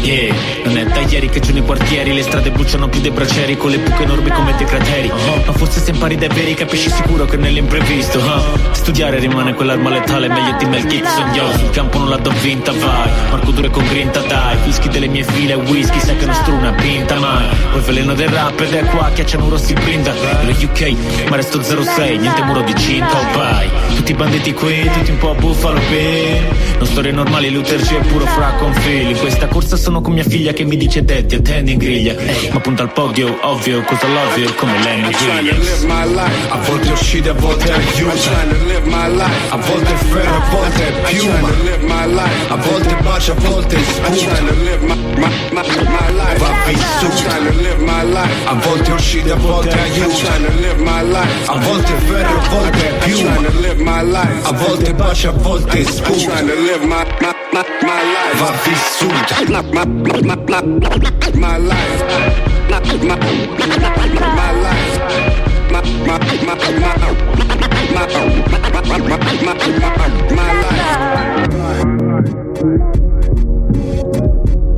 [0.00, 0.34] Yeah
[0.64, 3.70] Non è da ieri che giù nei quartieri Le strade bruciano più dei bracieri Con
[3.70, 5.10] le buche enormi come dei crateri.
[5.44, 8.72] Ma forse se impari dai veri capisci sicuro che nell'imprevisto huh?
[8.72, 11.50] Studiare rimane quell'arma letale Meglio di Mel Gibson Yo.
[11.58, 13.10] Sul campo non la do vinta vai.
[13.30, 14.56] Marco dure con grinta dai.
[14.64, 17.46] Fischi delle mie file whisky Sai che non struna pinta mai.
[17.72, 20.12] Poi veleno del rap ed è qua Chiacciano rossi brinda.
[20.44, 24.88] Lo UK ma resto 06 Niente muro di cinta o vai Tutti i banditi qui
[24.92, 26.46] Tutti un po' a Buffalo Bill
[26.78, 30.12] Non storie normali Luther G è puro fra con fili In questa corsa sono con
[30.12, 32.14] mia figlia che mi dice detti, attendi in griglia.
[32.52, 35.58] Ma punta al podio, ovvio, cosa l'ovvio, come lei mi trying to griglia.
[35.58, 36.50] live my life.
[36.50, 38.12] A volte uscite, a volte aiuto.
[38.12, 38.32] Life.
[39.50, 41.48] A volte è ferro, a volte è piuma.
[42.48, 44.42] A volte bacia, a volte sputa.
[45.14, 45.30] Va
[48.02, 48.44] life.
[48.44, 51.23] A volte uscite, a volte aiuto.
[51.46, 51.94] I'm trying to live my life.
[51.94, 53.30] A volte è ferro, a volte piuma.
[53.30, 54.48] I'm trying to live my life.
[54.48, 55.78] A volte bacia, a volte.
[55.78, 58.38] I'm trying to live my, my, my, my life.
[58.38, 59.34] Va vissuta.
[59.48, 60.62] My, my, my, my, my,
[61.34, 62.02] my life.
[62.68, 63.30] My, my, my
[64.62, 64.98] life.
[65.70, 66.88] My, my, my, my, my,
[69.24, 69.64] my,
[70.34, 70.52] my
[72.84, 73.03] life.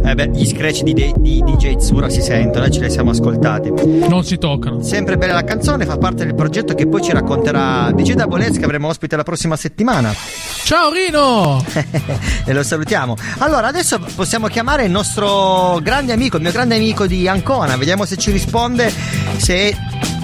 [0.06, 3.10] Eh beh, gli scratch di, di, di DJ Tsura si sentono, e ce li siamo
[3.10, 3.72] ascoltati.
[4.08, 4.80] Non si toccano.
[4.80, 8.64] Sempre bella la canzone, fa parte del progetto che poi ci racconterà DJ Dabolez che
[8.64, 10.14] avremo ospite la prossima settimana.
[10.62, 11.60] Ciao Rino!
[12.46, 13.16] e lo salutiamo.
[13.38, 17.76] Allora, adesso possiamo chiamare il nostro grande amico, il mio grande amico di Ancona.
[17.76, 18.92] Vediamo se ci risponde,
[19.38, 19.76] se è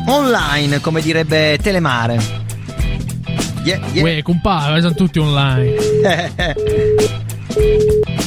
[0.07, 2.20] online, come direbbe Telemare.
[3.64, 4.05] Yeah, yeah.
[4.05, 5.74] Uè, compare, sono tutti online.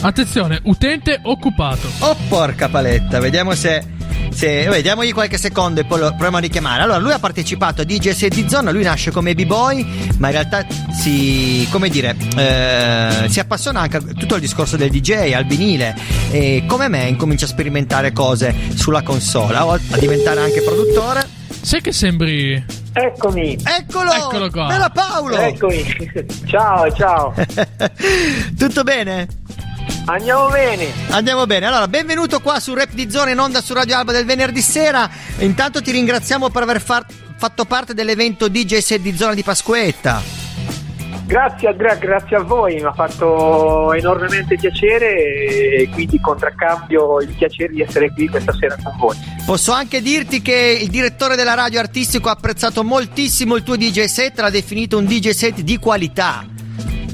[0.01, 1.88] Attenzione, utente occupato.
[1.99, 3.84] Oh porca paletta, vediamo se,
[4.30, 6.84] se vabbè, diamogli qualche secondo e poi lo proviamo a richiamare.
[6.84, 10.34] Allora, lui ha partecipato a DJ Set di Zona, lui nasce come b-boy, ma in
[10.34, 15.45] realtà si, come dire, eh, si appassiona anche a tutto il discorso del DJ, al
[15.45, 15.95] vinile
[16.30, 21.34] e come me incomincia a sperimentare cose sulla console, a diventare anche produttore.
[21.66, 22.63] Sai che sembri.
[22.93, 23.57] Eccomi.
[23.63, 24.11] Eccolo!
[24.11, 24.68] Eccolo qua.
[24.68, 25.36] Bella Paolo!
[25.36, 25.84] Eccomi.
[26.45, 27.34] ciao, ciao.
[28.55, 29.28] Tutto bene?
[30.05, 30.86] Andiamo bene.
[31.09, 34.26] Andiamo bene, allora benvenuto qua su Rap di Zona in onda su Radio Alba del
[34.26, 35.09] venerdì sera.
[35.39, 40.44] Intanto ti ringraziamo per aver far- fatto parte dell'evento DJ Set di Zona di Pasquetta.
[41.26, 47.73] Grazie Andrea, grazie a voi, mi ha fatto enormemente piacere e quindi contraccambio il piacere
[47.73, 49.17] di essere qui questa sera con voi.
[49.43, 54.03] Posso anche dirti che il direttore della radio artistico ha apprezzato moltissimo il tuo DJ
[54.03, 56.45] set, l'ha definito un DJ set di qualità.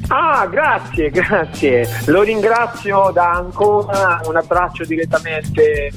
[0.10, 1.88] Ah, grazie, grazie.
[2.08, 5.90] Lo ringrazio da Ancona, un abbraccio direttamente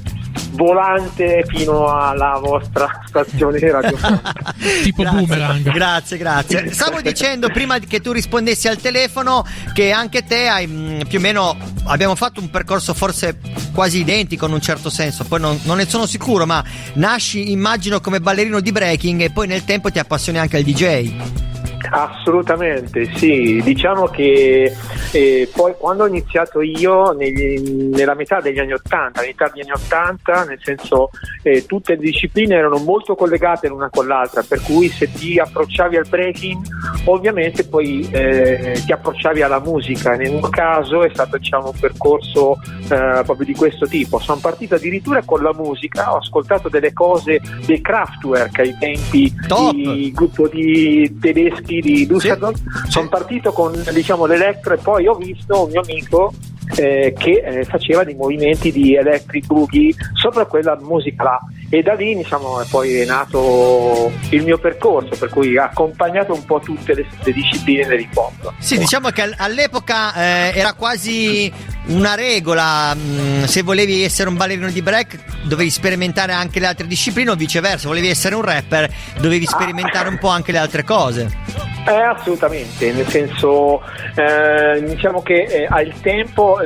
[0.50, 3.96] volante fino alla vostra stazione radio.
[4.82, 5.72] tipo Grazie, boomerang.
[5.72, 6.72] Grazie, grazie.
[6.72, 11.22] Stavo dicendo prima che tu rispondessi al telefono che anche te hai mm, più o
[11.22, 13.38] meno abbiamo fatto un percorso forse
[13.72, 16.62] quasi identico in un certo senso, poi non, non ne sono sicuro, ma
[16.94, 21.53] nasci immagino come ballerino di breaking e poi nel tempo ti appassioni anche al DJ.
[21.90, 23.60] Assolutamente, sì.
[23.62, 24.72] Diciamo che
[25.12, 29.72] eh, poi quando ho iniziato io, negli- nella metà degli anni 80, metà degli anni
[29.72, 31.10] 80, nel senso
[31.42, 35.96] eh, tutte le discipline erano molto collegate l'una con l'altra, per cui se ti approcciavi
[35.96, 36.64] al breaking,
[37.04, 40.16] ovviamente poi eh, ti approcciavi alla musica.
[40.16, 42.58] Nel mio caso è stato diciamo, un percorso
[42.90, 44.18] eh, proprio di questo tipo.
[44.18, 49.32] Sono partito addirittura con la musica, ho ascoltato delle cose dei Kraftwerk ai tempi
[49.72, 52.88] di gruppo di tedeschi di Düsseldorf.
[52.88, 56.32] Sono partito con diciamo, l'electro e poi ho visto un mio amico
[56.76, 61.40] eh, che eh, faceva dei movimenti di electric boogie sopra quella musica là
[61.74, 66.32] e da lì diciamo, è poi è nato il mio percorso per cui ho accompagnato
[66.32, 70.74] un po' tutte le, le discipline dell'hip hop Sì, diciamo che all- all'epoca eh, era
[70.74, 71.52] quasi
[71.86, 76.86] una regola, mh, se volevi essere un ballerino di break dovevi sperimentare anche le altre
[76.86, 81.72] discipline o viceversa, volevi essere un rapper dovevi sperimentare un po' anche le altre cose.
[81.86, 83.82] Eh, assolutamente, nel senso
[84.14, 86.58] eh, diciamo che eh, al tempo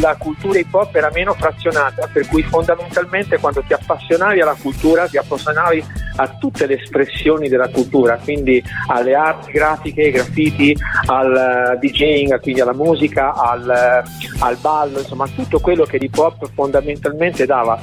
[0.00, 5.06] la cultura hip hop era meno frazionata, per cui fondamentalmente quando ti appassionavi alla cultura
[5.06, 5.84] ti appassionavi
[6.18, 10.76] a tutte le espressioni della cultura, quindi alle arti grafiche, ai graffiti,
[11.06, 14.02] al eh, DJing, quindi alla musica, al, eh,
[14.40, 17.78] al ballo, insomma a tutto quello che l'hip hop fondamentalmente dava.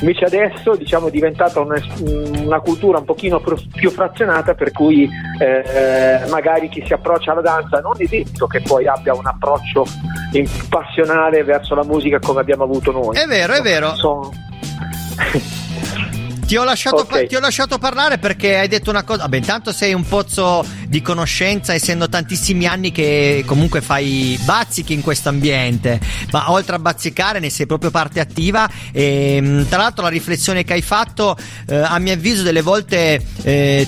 [0.00, 1.78] Invece adesso diciamo è diventata una,
[2.42, 3.42] una cultura un pochino
[3.74, 5.06] più frazionata per cui
[5.38, 9.84] eh, magari chi si approccia alla danza non è detto che poi abbia un approccio
[10.70, 13.16] passionale verso la musica come abbiamo avuto noi.
[13.16, 13.94] È vero, è vero.
[13.96, 14.30] Sono-
[16.50, 17.26] Ti ho, lasciato, Ok.
[17.28, 19.22] ti ho lasciato parlare perché hai detto una cosa.
[19.22, 25.00] Vabbè, intanto sei un pozzo di conoscenza, essendo tantissimi anni che comunque fai bazzichi in
[25.00, 26.00] questo ambiente.
[26.32, 28.68] Ma oltre a bazzicare, ne sei proprio parte attiva.
[28.90, 31.36] E, mh, tra l'altro, la riflessione che hai fatto,
[31.68, 33.24] eh, a mio avviso, delle volte.
[33.44, 33.86] eh,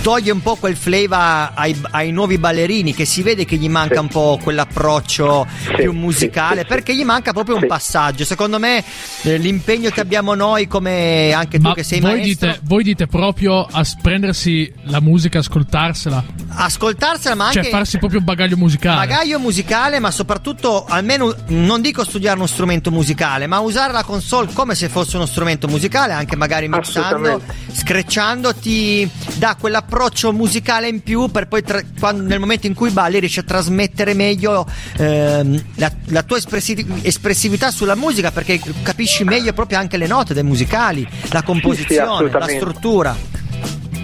[0.00, 3.94] toglie un po' quel flavor ai, ai nuovi ballerini che si vede che gli manca
[3.94, 4.00] Sì.
[4.00, 6.66] un po' quell'approccio più musicale sì, sì.
[6.66, 7.66] perché gli manca proprio un Sì.
[7.66, 8.24] passaggio.
[8.24, 8.84] Secondo me
[9.22, 12.82] eh, l'impegno che abbiamo noi come anche tu Ma che sei voi maestro dite, voi
[12.82, 18.56] dite proprio a prendersi la musica, ascoltarsela, ascoltarsela ma anche cioè farsi proprio un bagaglio
[18.56, 19.06] musicale.
[19.06, 24.52] Bagaglio musicale, ma soprattutto almeno non dico studiare uno strumento musicale, ma usare la console
[24.52, 27.40] come se fosse uno strumento musicale, anche magari mixando,
[27.72, 32.90] screcciando, ti dà quell'approccio musicale in più per poi tra- quando- nel momento in cui
[32.90, 34.66] balli riesci a trasmettere meglio
[34.98, 40.32] ehm, la, la tua espressi- espressività sulla musica perché capisci meglio proprio anche le note
[40.34, 42.56] dei musicali, la composizione, la assolutamente.
[42.56, 43.16] struttura.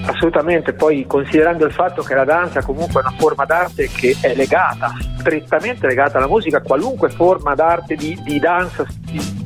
[0.02, 4.34] Assolutamente, poi considerando il fatto che la danza comunque è una forma d'arte che è
[4.34, 8.84] legata, strettamente legata alla musica, qualunque forma d'arte di, di danza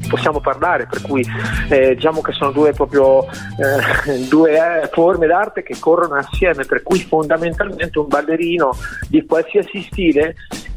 [0.08, 1.24] possiamo parlare, per cui
[1.68, 6.82] eh, diciamo che sono due proprio eh, due eh, forme d'arte che corrono assieme, per
[6.82, 8.76] cui fondamentalmente un ballerino
[9.08, 10.34] di qualsiasi stile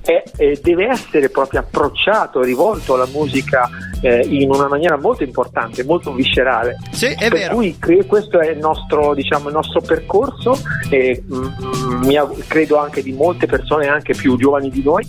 [0.08, 3.70] è- eh, deve essere proprio approcciato, rivolto alla musica
[4.02, 6.78] eh, in una maniera molto importante, molto viscerale.
[6.92, 7.56] Sì, è per vero.
[7.56, 10.58] cui cre- questo è il nostro, diciamo, il nostro percorso
[10.90, 15.06] e mm, mi aug- credo anche di molte persone anche più giovani di noi,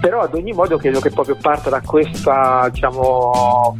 [0.00, 3.76] però ad ogni modo credo che proprio parta da questa diciamo,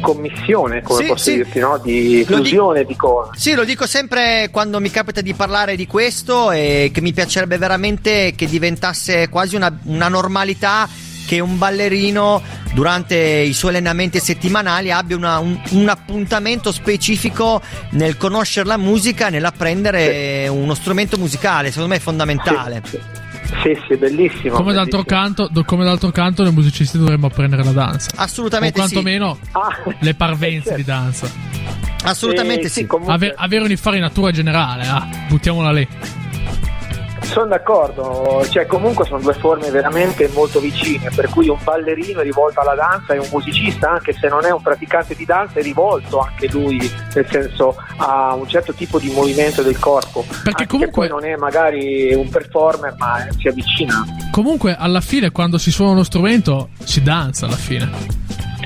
[0.00, 1.34] commissione, come Sì, posso sì.
[1.36, 1.78] dirti, no?
[1.78, 3.30] di fusione di cose.
[3.36, 7.58] Sì, lo dico sempre quando mi capita di parlare di questo e che mi piacerebbe
[7.58, 10.88] veramente che diventasse quasi una, una normalità
[11.26, 12.42] che un ballerino
[12.74, 19.28] durante i suoi allenamenti settimanali abbia una- un, un appuntamento specifico nel conoscere la musica,
[19.28, 22.82] nell'apprendere uno strumento musicale, secondo me è fondamentale.
[22.84, 23.00] Sì, sì,
[23.96, 24.54] bellissimo.
[24.54, 28.10] Come d'altro, canto, do- come d'altro canto, noi musicisti dovremmo apprendere la danza.
[28.16, 28.92] Assolutamente o sì.
[28.94, 29.38] quantomeno
[30.00, 31.30] le parvenze di danza.
[32.04, 32.86] Assolutamente sì, sì.
[32.86, 35.86] comunque- Ave- avere un'infarinatura generale, ah, buttiamola lì.
[37.30, 42.24] Sono d'accordo, cioè comunque sono due forme veramente molto vicine, per cui un ballerino è
[42.24, 45.62] rivolto alla danza e un musicista, anche se non è un praticante di danza, è
[45.62, 46.78] rivolto anche lui,
[47.14, 50.24] nel senso a un certo tipo di movimento del corpo.
[50.42, 54.04] Perché comunque- non è magari un performer, ma si avvicina.
[54.32, 57.88] Comunque, alla fine, quando si suona uno strumento, si danza alla fine.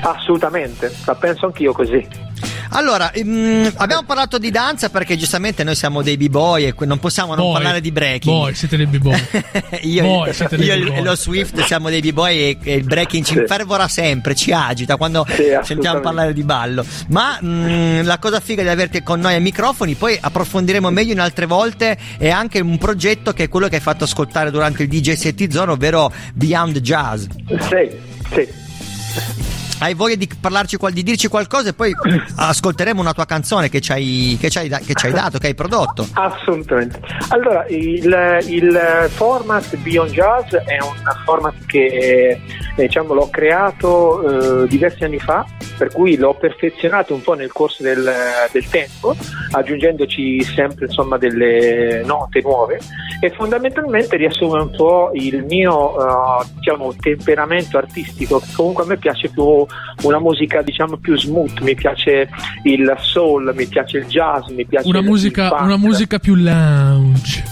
[0.01, 2.33] Assolutamente, la penso anch'io così.
[2.69, 7.33] Allora, ehm, abbiamo parlato di danza perché giustamente noi siamo dei b-boy e non possiamo
[7.33, 7.53] non Boy.
[7.53, 8.35] parlare di breaking.
[8.35, 9.17] Voi siete dei b-boy.
[9.83, 10.97] io Voi siete io b-boy.
[10.97, 13.39] e lo Swift siamo dei b-boy e, e il breaking ci Sì.
[13.39, 15.99] infervora sempre, ci agita quando sentiamo assolutamente.
[16.01, 16.85] parlare di ballo.
[17.09, 21.19] Ma mh, la cosa figa di averti con noi ai microfoni, poi approfondiremo meglio in
[21.21, 24.89] altre volte, è anche un progetto che è quello che hai fatto ascoltare durante il
[24.89, 27.25] DJ Set Zone, ovvero Beyond Jazz.
[27.47, 27.89] Sì,
[28.33, 29.44] sì.
[29.77, 31.93] Hai voglia di parlarci di dirci qualcosa e poi
[32.35, 35.47] ascolteremo una tua canzone che ci hai, che ci hai che ci hai dato, che
[35.47, 36.07] hai prodotto.
[36.13, 36.99] Assolutamente.
[37.29, 40.95] Allora, il, il format Beyond Jazz è un
[41.25, 42.41] format che eh,
[42.75, 45.45] diciamo, l'ho creato eh, diversi anni fa,
[45.77, 48.09] per cui l'ho perfezionato un po' nel corso del,
[48.51, 49.15] del tempo,
[49.51, 52.79] aggiungendoci sempre insomma, delle note nuove
[53.19, 59.29] e fondamentalmente riassume un po' il mio eh, diciamo, temperamento artistico, comunque a me piace
[59.29, 59.64] più
[60.03, 62.29] una musica diciamo più smooth, mi piace
[62.63, 66.35] il soul, mi piace il jazz, mi piace Una il musica, funk una musica più
[66.35, 67.43] lounge.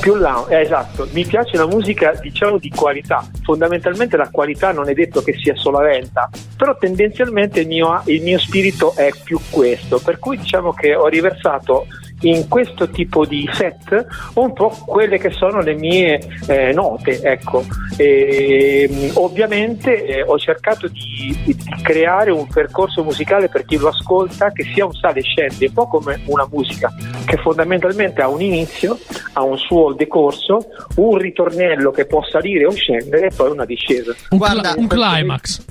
[0.00, 4.88] più lounge, eh, esatto, mi piace una musica diciamo di qualità, fondamentalmente la qualità non
[4.88, 9.38] è detto che sia solo lenta, però tendenzialmente il mio, il mio spirito è più
[9.50, 11.86] questo, per cui diciamo che ho riversato
[12.24, 17.64] in questo tipo di set un po' quelle che sono le mie eh, note, ecco.
[17.96, 23.88] E, mh, ovviamente eh, ho cercato di, di creare un percorso musicale per chi lo
[23.88, 26.92] ascolta che sia un sale e scende, un po' come una musica
[27.24, 28.98] che fondamentalmente ha un inizio,
[29.34, 30.66] ha un suo decorso,
[30.96, 34.14] un ritornello che può salire o scendere e poi una discesa.
[34.30, 35.64] Un, cla- un climax.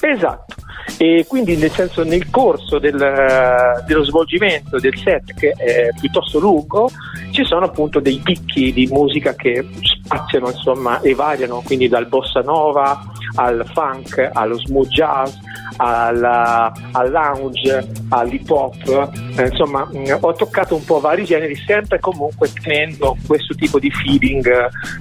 [0.00, 0.54] Esatto,
[0.98, 2.96] e quindi nel senso nel corso del,
[3.86, 6.90] dello svolgimento del set che è piuttosto lungo
[7.30, 12.40] ci sono appunto dei picchi di musica che spaziano insomma e variano quindi dal bossa
[12.40, 13.00] nova
[13.36, 15.34] al funk allo smooth jazz
[15.76, 21.98] alla- al lounge all'hip hop Eh, insomma mh, ho toccato un po' vari generi sempre
[21.98, 24.46] comunque tenendo questo tipo di feeling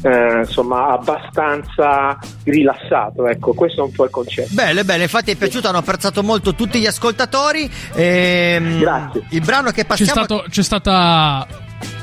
[0.03, 5.35] eh, insomma abbastanza rilassato ecco questo è un po' il concetto Bene, bene, infatti è
[5.35, 7.69] piaciuto, hanno apprezzato molto tutti gli ascoltatori.
[7.93, 9.23] Ehm, Grazie.
[9.29, 11.45] Il brano che C'è, passiamo stato- c'è stata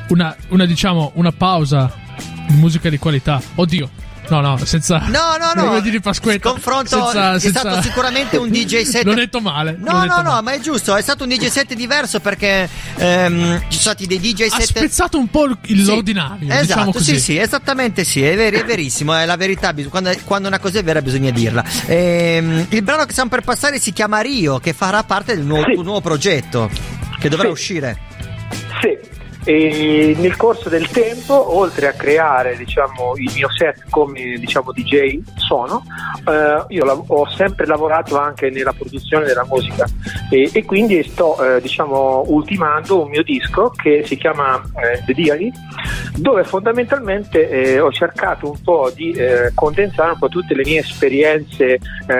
[0.08, 1.90] una, una, diciamo, una pausa
[2.48, 3.40] in musica di qualità.
[3.54, 3.88] Oddio,
[4.30, 4.98] No, no, senza.
[5.08, 5.66] No, no, no.
[5.68, 6.50] Come di Pasquetta.
[6.50, 9.04] Confronto senza, è senza- stato sicuramente un DJ set.
[9.04, 9.72] L'ho detto male.
[9.78, 10.42] No, detto no, no, male.
[10.42, 14.18] ma è giusto, è stato un DJ set diverso perché ehm, ci sono stati dei
[14.20, 16.46] DJ Ha set spezzato un po' il- Sì, l'ordinario.
[16.48, 17.14] Esatto, diciamo così.
[17.14, 20.78] sì, sì, esattamente sì, è, ver- è verissimo, è la verità, quando, quando una cosa
[20.78, 21.64] è vera bisogna dirla.
[21.86, 25.64] Ehm, il brano che stiamo per passare si chiama Rio, che farà parte del nuovo,
[25.72, 26.70] tuo nuovo progetto,
[27.18, 27.52] che dovrà Sì.
[27.52, 27.98] uscire.
[28.80, 28.96] Sì,
[29.44, 35.20] e nel corso del tempo, oltre a creare diciamo, il mio set come diciamo, DJ
[35.36, 35.82] sono,
[36.28, 39.86] eh, io lav- ho sempre lavorato anche nella produzione della musica.
[40.30, 45.14] E, e quindi sto eh, diciamo, ultimando un mio disco che si chiama eh, The
[45.14, 45.50] Diary,
[46.16, 50.80] dove fondamentalmente eh, ho cercato un po' di eh, condensare un po' tutte le mie
[50.80, 52.14] esperienze eh,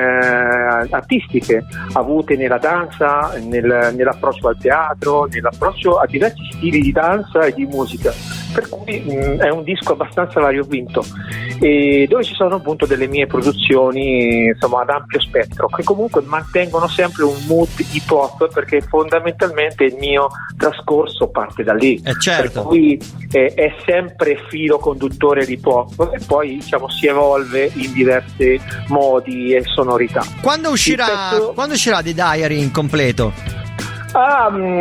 [0.91, 7.09] artistiche avute nella danza, nel- nell'approccio al teatro, nell'approccio a diversi stili di danza
[7.45, 8.13] e di musica.
[8.53, 11.05] Per cui mh, è un disco abbastanza variopinto
[11.61, 16.89] e dove ci sono appunto delle mie produzioni insomma ad ampio spettro che comunque mantengono
[16.89, 22.99] sempre un mood hip hop perché fondamentalmente il mio trascorso parte da lì per cui
[23.31, 28.59] eh, è sempre filo conduttore di hop e poi diciamo si evolve in diversi
[28.89, 33.60] modi e sonorità Quando uscirà, pezzo- quando uscirà The Diary in completo?
[34.13, 34.81] Ah, mm,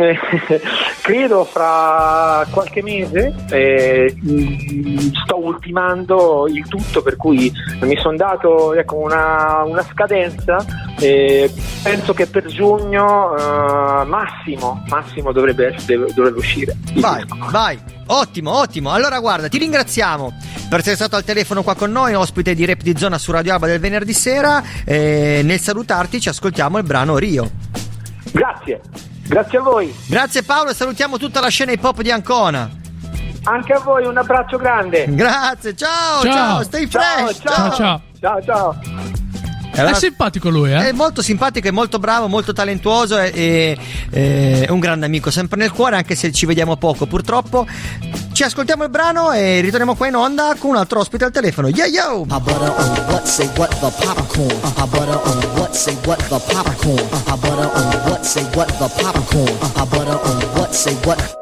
[1.02, 4.14] credo fra qualche mese eh,
[5.24, 10.64] sto ultimando il tutto per cui mi sono dato ecco, una, una scadenza
[10.98, 11.50] e
[11.82, 17.78] penso che per giugno eh, massimo, massimo dovrebbe, essere- dovrebbe uscire Vai, vai.
[18.12, 18.90] Ottimo, ottimo.
[18.90, 20.32] Allora guarda, ti ringraziamo
[20.68, 23.52] per essere stato al telefono qua con noi, ospite di Rap di Zona su Radio
[23.52, 24.60] Alba del venerdì sera.
[24.84, 27.48] Nel salutarti ci ascoltiamo il brano Rio.
[28.32, 28.80] Grazie,
[29.30, 29.94] grazie a voi.
[30.06, 32.68] Grazie Paolo e salutiamo tutta la scena hip hop di Ancona.
[33.44, 35.06] Anche a voi un abbraccio grande.
[35.08, 36.62] Grazie, ciao, ciao, Ciao.
[36.64, 37.40] stay Ciao, fresh.
[37.42, 37.54] ciao.
[37.54, 38.00] Ciao, ciao.
[38.20, 38.80] Ciao, ciao.
[39.76, 40.88] Allora- È simpatico lui, eh?
[40.88, 43.78] È molto simpatico, è molto bravo, molto talentuoso e, e-
[44.10, 47.66] e- è un grande amico, sempre nel cuore, anche se ci vediamo poco purtroppo.
[48.40, 51.68] Ci ascoltiamo il brano e ritorniamo qua in onda con un altro ospite al telefono.
[51.68, 52.22] Yo yo!
[52.22, 54.48] I butter on what, say what the popcorn.
[54.78, 56.98] I butter on what, say what the popcorn.
[57.26, 59.46] I butter on what, say what the popcorn.
[59.76, 61.18] I butter on what, say what.
[61.18, 61.40] The.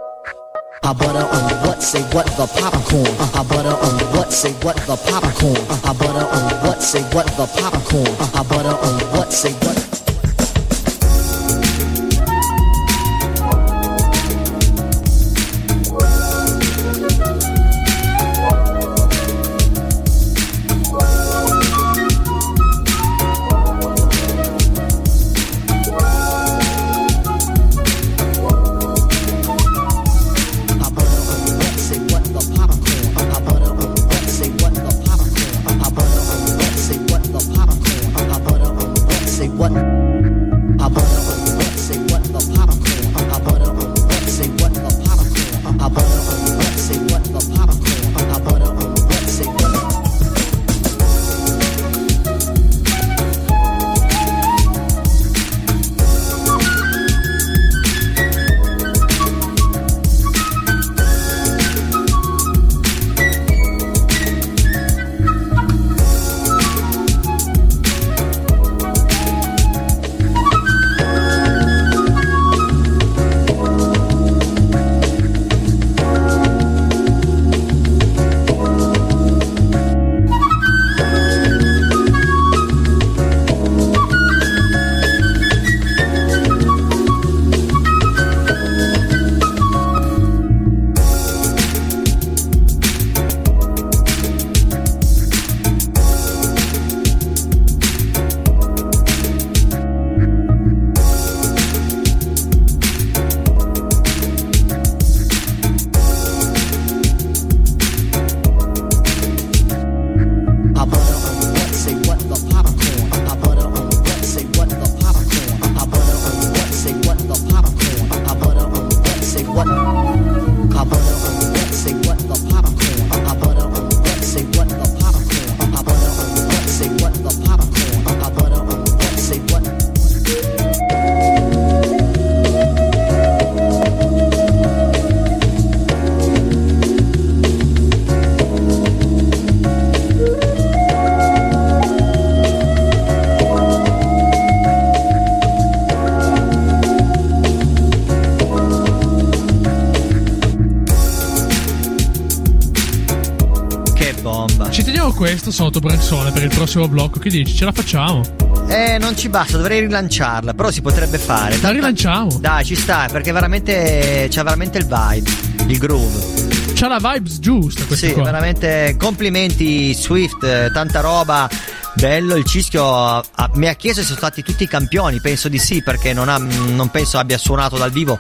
[154.17, 157.19] O questo sottobransone per il prossimo blocco?
[157.19, 157.55] Che dici?
[157.55, 158.23] Ce la facciamo?
[158.69, 161.59] Eh, non ci basta, dovrei rilanciarla, però si potrebbe fare.
[161.61, 162.39] La rilanciamo.
[162.41, 165.31] Dai, ci sta, perché veramente c'ha veramente il vibe,
[165.67, 166.47] il groove.
[166.75, 168.23] C'ha la vibes giusta questa Sì, qua.
[168.23, 171.49] veramente complimenti Swift, eh, tanta roba.
[171.95, 175.59] Bello, il Cischio ha- mi ha chiesto se sono stati tutti i campioni, penso di
[175.59, 178.19] sì, perché non, ha- non penso abbia suonato dal vivo,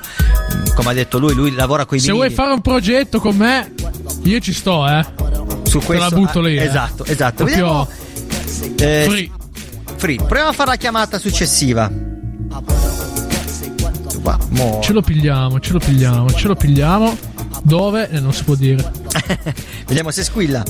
[0.74, 3.72] come ha detto lui, lui lavora con i Se vuoi fare un progetto con me,
[4.24, 5.05] io ci sto, eh.
[5.69, 6.59] Su Te questo, la butto lì.
[6.59, 6.66] ah, eh.
[6.66, 7.45] esatto, esatto.
[7.45, 7.87] Proprio
[8.81, 9.31] Eh, free.
[9.97, 10.16] free.
[10.16, 11.91] Proviamo a fare la chiamata successiva.
[14.21, 17.16] Va, mo- Ce lo pigliamo, ce lo pigliamo, ce lo pigliamo.
[17.62, 18.09] Dove?
[18.11, 18.91] Eh, non si può dire.
[19.87, 20.62] Vediamo se squilla.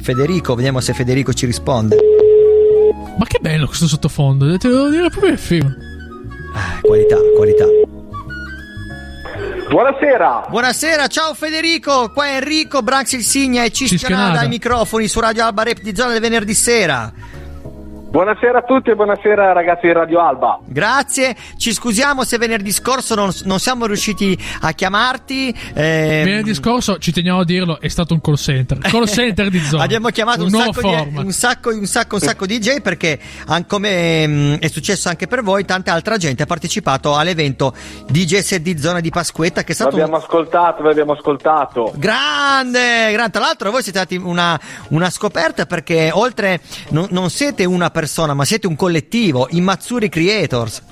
[0.00, 1.96] Federico, vediamo se Federico ci risponde.
[3.18, 5.74] Ma che bello questo sottofondo, te devo dire proprio il film.
[6.54, 7.64] Ah, qualità, qualità.
[9.70, 10.46] Buonasera.
[10.48, 14.40] Buonasera, ciao Federico, qua è Enrico, Branx il Signa e Cischionada.
[14.40, 17.12] ai microfoni su Radio Alba Rap di Zona del venerdì sera.
[18.10, 20.58] Buonasera a tutti e buonasera ragazzi di Radio Alba.
[20.64, 25.50] Grazie, ci scusiamo se venerdì scorso non, non siamo riusciti a chiamarti.
[25.74, 28.78] eh, Venerdì scorso, ci teniamo a dirlo, è stato un call center.
[28.78, 29.82] Call center di zona.
[29.82, 33.18] Abbiamo chiamato un, un sacco, di, un sacco, un sacco, un sacco di DJ perché,
[33.66, 37.74] come mm, è successo anche per voi, tanta altra gente ha partecipato all'evento
[38.08, 41.92] DJ Set di Zona di Pasquetta che è stato un- L'abbiamo ascoltato, l'abbiamo ascoltato.
[41.94, 43.32] Grande, grande.
[43.32, 47.96] Tra l'altro, voi siete stati una, una scoperta perché oltre non, non siete una persona,
[48.34, 50.82] ma siete un collettivo, i Mazzuri Creators.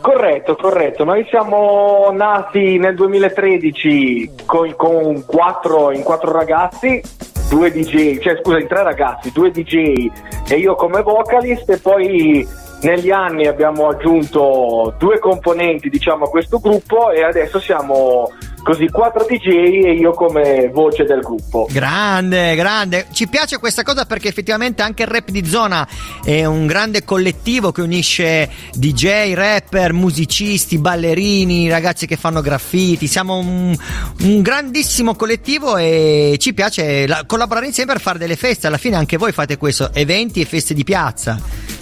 [0.00, 1.04] Corretto, corretto.
[1.04, 7.02] Noi siamo nati nel 2013 con, con quattro, in quattro ragazzi,
[7.48, 10.06] due DJ, cioè scusa, in tre ragazzi, due DJ
[10.48, 12.46] e io come vocalist e poi
[12.82, 18.30] negli anni abbiamo aggiunto due componenti diciamo a questo gruppo e adesso siamo
[18.62, 19.46] così quattro DJ
[19.86, 21.68] e io come voce del gruppo.
[21.70, 23.06] Grande, grande.
[23.12, 25.88] Ci piace questa cosa perché effettivamente anche il rap di zona
[26.22, 33.06] è un grande collettivo che unisce DJ, rapper, musicisti, ballerini, ragazzi che fanno graffiti.
[33.06, 33.74] Siamo un,
[34.20, 38.66] un grandissimo collettivo e ci piace la- collaborare insieme per fare delle feste.
[38.66, 41.77] Alla fine anche voi fate questo, eventi e feste di piazza.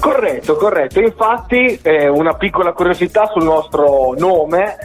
[0.00, 1.00] Corretto, corretto.
[1.00, 4.76] Infatti, eh, una piccola curiosità sul nostro nome.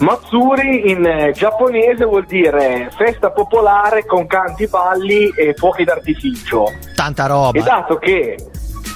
[0.00, 6.66] Matsuri in eh, giapponese vuol dire festa popolare con canti, balli e fuochi d'artificio.
[6.96, 7.58] Tanta roba.
[7.58, 8.36] E dato che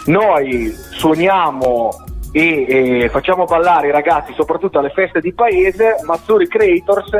[0.06, 1.90] noi suoniamo
[2.32, 7.10] e, e facciamo ballare i ragazzi soprattutto alle feste di paese, Matsuri Creators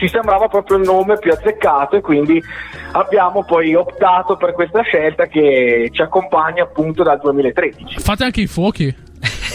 [0.00, 2.42] ci sembrava proprio il nome più azzeccato e quindi
[2.92, 8.00] abbiamo poi optato per questa scelta che ci accompagna appunto dal 2013.
[8.00, 8.94] Fate anche i fuochi.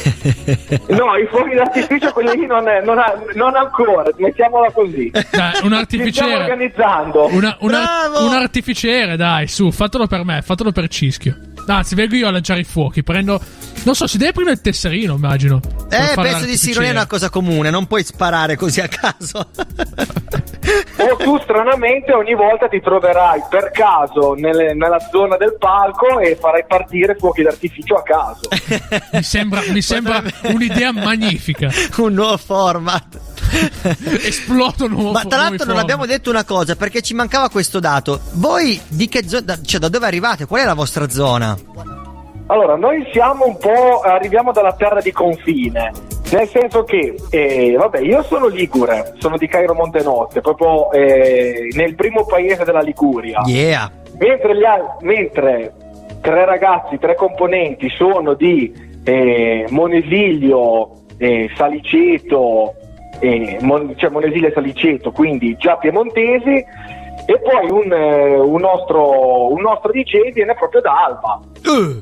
[0.89, 5.09] No, i fuochi d'artificio quelli lì non, è- non ha- non ancora, mettiamola così.
[5.09, 6.33] Dai, un Ci stiamo artificiere.
[6.35, 7.25] organizzando.
[7.31, 11.35] Una- una- un artificiere, dai, su, fatelo per me, fatelo per Cischio.
[11.67, 13.03] Anzi, vengo io a lanciare i fuochi.
[13.03, 13.39] Prendo.
[13.83, 15.59] Non so, si deve prendere il tesserino, immagino.
[15.89, 19.47] Eh, penso di sì, non è una cosa comune, non puoi sparare così a caso.
[20.97, 26.35] O tu stranamente ogni volta ti troverai per caso nelle- nella zona del palco e
[26.39, 28.49] farai partire fuochi d'artificio a caso.
[29.13, 31.69] Mi sembra, mi sembra un'idea magnifica.
[31.97, 33.19] un nuovo format.
[34.23, 35.83] Esplodo nuovo Ma tra l'altro non format.
[35.83, 38.19] abbiamo detto una cosa perché ci mancava questo dato.
[38.33, 40.45] Voi di che zona, cioè da dove arrivate?
[40.45, 41.54] Qual è la vostra zona?
[42.47, 45.91] Allora, noi siamo un po', arriviamo dalla terra di confine,
[46.31, 51.95] nel senso che, eh, vabbè, io sono ligure, sono di Cairo Montenotte, proprio eh, nel
[51.95, 53.41] primo paese della Liguria.
[53.45, 53.91] Yeah.
[54.19, 55.73] Mentre, gli al- mentre
[56.21, 58.71] tre ragazzi, tre componenti sono di
[59.03, 62.73] eh, Monesiglio, eh, Saliceto,
[63.19, 66.63] eh, Mon- cioè Monesiglio e Saliceto, quindi già piemontesi,
[67.27, 71.39] e poi un, eh, un nostro, un nostro DJ viene proprio da Alba,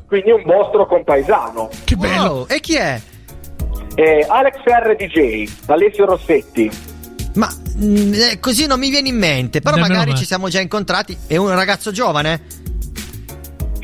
[0.07, 1.69] quindi un vostro compaesano.
[1.83, 2.45] Che bello!
[2.49, 2.99] E chi è?
[3.95, 6.69] Eh, Alex R DJ, Alessio Rossetti.
[7.35, 7.47] Ma
[7.77, 10.17] mm, eh, così non mi viene in mente, però Nemmeno magari me.
[10.17, 11.17] ci siamo già incontrati.
[11.27, 12.41] È un ragazzo giovane?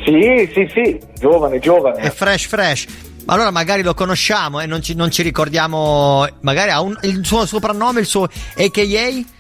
[0.06, 1.98] Sì, sì, sì, giovane, giovane.
[2.02, 2.86] È fresh, fresh.
[3.26, 6.28] Allora magari lo conosciamo e non ci, non ci ricordiamo.
[6.42, 9.38] Magari ha un- il suo soprannome, il suo AKA?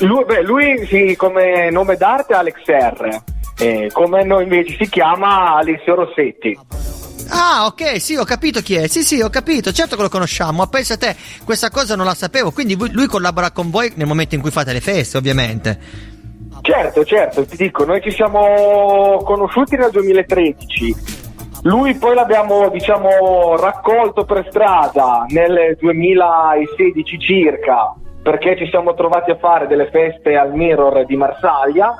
[0.00, 3.22] Lui, beh, lui sì, come nome d'arte è Alex R.
[3.58, 6.58] Eh, come noi invece si chiama Alessio Rossetti.
[7.30, 8.86] Ah, ok, sì, ho capito chi è.
[8.86, 9.72] Sì, sì, ho capito.
[9.72, 12.50] Certo che lo conosciamo, ma pensa a te, questa cosa non la sapevo.
[12.50, 15.78] Quindi lui, lui collabora con voi nel momento in cui fate le feste, ovviamente.
[16.60, 20.94] Certo, certo, ti dico, noi ci siamo conosciuti nel 2013.
[21.62, 27.94] Lui poi l'abbiamo, diciamo, raccolto per strada nel 2016 circa
[28.26, 31.94] perché ci siamo trovati a fare delle feste al Mirror di Marsaglia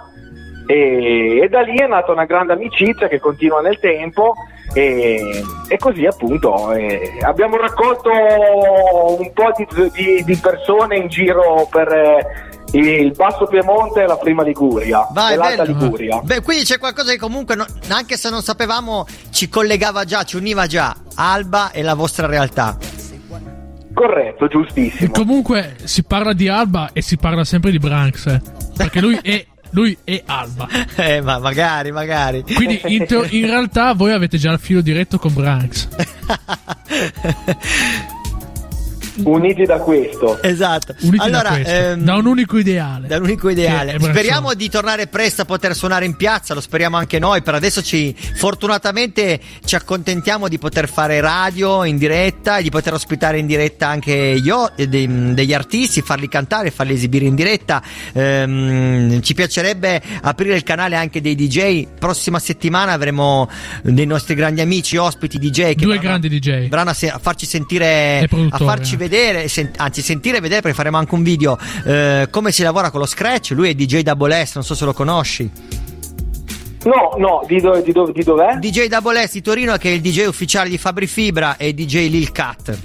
[0.67, 4.35] e, e da lì è nata una grande amicizia che continua nel tempo
[4.75, 5.21] e,
[5.69, 11.93] e così appunto eh, abbiamo raccolto un po' di, di- di persone in giro per
[11.93, 12.27] eh,
[12.73, 15.79] il Basso Piemonte e la prima Liguria Vai, e l'Alta bello.
[15.79, 16.21] Liguria.
[16.25, 20.35] Beh, quindi c'è qualcosa che comunque, no- anche se non sapevamo, ci collegava già, ci
[20.35, 22.77] univa già Alba e la vostra realtà.
[23.97, 25.09] Corretto, giustissimo.
[25.09, 28.27] E comunque si parla di Alba e si parla sempre di Branks.
[28.27, 28.43] eh.
[28.77, 30.69] Perché lui è, lui è Alba.
[30.97, 32.43] Eh, ma magari, magari.
[32.43, 35.89] Quindi in, teo- in realtà voi avete già il filo diretto con Branks.
[39.25, 40.41] Uniti da questo.
[40.43, 40.95] Esatto.
[41.01, 41.73] Uniti allora, da, questo.
[41.73, 43.07] ehm, da un unico ideale.
[43.09, 43.99] Da un unico ideale.
[43.99, 47.43] Speriamo di tornare presto a poter suonare in piazza, lo speriamo anche noi.
[47.43, 52.95] Per adesso ci fortunatamente ci accontentiamo di poter fare radio in diretta e di poter
[52.95, 57.83] ospitare in diretta anche io, de- degli artisti, farli cantare, farli esibire in diretta.
[58.13, 61.87] Ehm, ci piacerebbe aprire il canale anche dei DJ.
[61.99, 63.49] Prossima settimana avremo
[63.83, 66.69] dei nostri grandi amici, ospiti DJ che Due verranno- grandi DJ.
[66.69, 68.97] verranno a, se- a farci sentire, E a farci eh.
[69.09, 72.91] Vedere, sen- anzi sentire e vedere perché faremo anche un video eh, come si lavora
[72.91, 73.51] con lo scratch.
[73.51, 75.51] Lui è DJ Double S, non so se lo conosci.
[76.85, 78.57] No, no, di, do- di do- di dov'è?
[78.59, 82.09] DJ Double S di Torino che è il DJ ufficiale di Fabri Fibra e DJ
[82.09, 82.79] Lil Cat.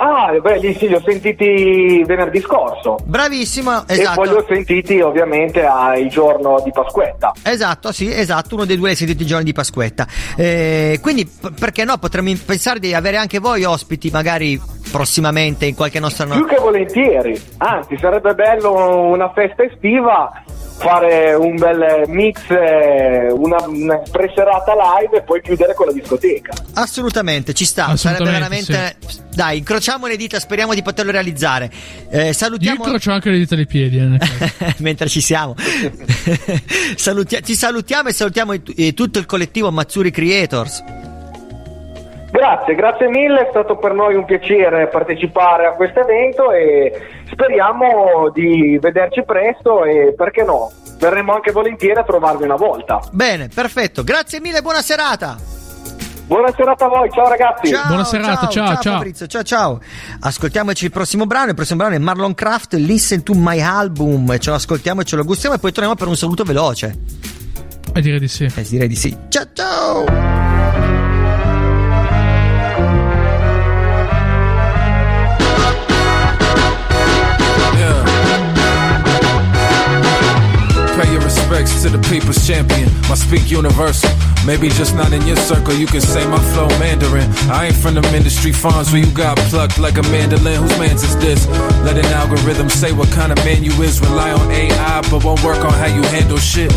[0.00, 2.98] Ah, beh, lì sì, li ho sentiti venerdì scorso.
[3.04, 4.20] Bravissimo, E esatto.
[4.20, 7.32] poi li ho sentiti ovviamente al giorno di Pasquetta.
[7.42, 10.06] Esatto, sì, esatto, uno dei due l'hai sentito i giorni di Pasquetta.
[10.36, 11.28] Eh, quindi,
[11.58, 16.34] perché no, potremmo pensare di avere anche voi ospiti, magari prossimamente in qualche nostra no-
[16.34, 20.30] Più che volentieri, anzi sarebbe bello una festa estiva
[20.78, 26.52] fare un bel mix, eh, una, una preserata live e poi chiudere con la discoteca.
[26.74, 27.96] Assolutamente, ci sta.
[27.96, 28.96] Sarebbe veramente.
[29.34, 31.70] Dai, incrociamo le dita, speriamo di poterlo realizzare.
[32.10, 32.84] Eh, Io salutiamo.
[32.84, 33.98] incrocio anche le dita dei piedi.
[33.98, 34.74] eh.
[34.78, 35.54] Mentre ci siamo,
[36.96, 40.82] Salutia- ti salutiamo e salutiamo i- tutto il collettivo Mazzuri Creators.
[42.30, 46.92] Grazie, grazie mille, è stato per noi un piacere partecipare a questo evento e
[47.30, 53.00] speriamo di vederci presto e perché no, verremo anche volentieri a trovarvi una volta.
[53.12, 54.04] Bene, perfetto.
[54.04, 55.36] Grazie mille, buona serata.
[56.26, 57.70] Buona serata a voi, ciao ragazzi.
[57.70, 59.80] Ciao, ciao, Fabrizio, ciao ciao.
[60.20, 61.48] Ascoltiamoci il prossimo brano.
[61.48, 64.38] Il prossimo brano è Marlon Craft, Listen to My Album.
[64.38, 66.94] Ce lo ascoltiamo e ce lo gustiamo e poi torniamo per un saluto veloce.
[67.94, 68.44] E direi di sì.
[68.44, 69.16] Eh, direi di sì.
[69.30, 70.47] Ciao ciao.
[81.90, 82.88] To the people's champion.
[83.08, 84.10] My speak universal.
[84.46, 85.74] Maybe just not in your circle.
[85.74, 87.28] You can say my flow Mandarin.
[87.50, 90.62] I ain't from them industry farms where you got plucked like a mandolin.
[90.62, 91.46] Whose man's is this?
[91.84, 94.00] Let an algorithm say what kind of man you is.
[94.00, 96.72] Rely on AI, but won't work on how you handle shit.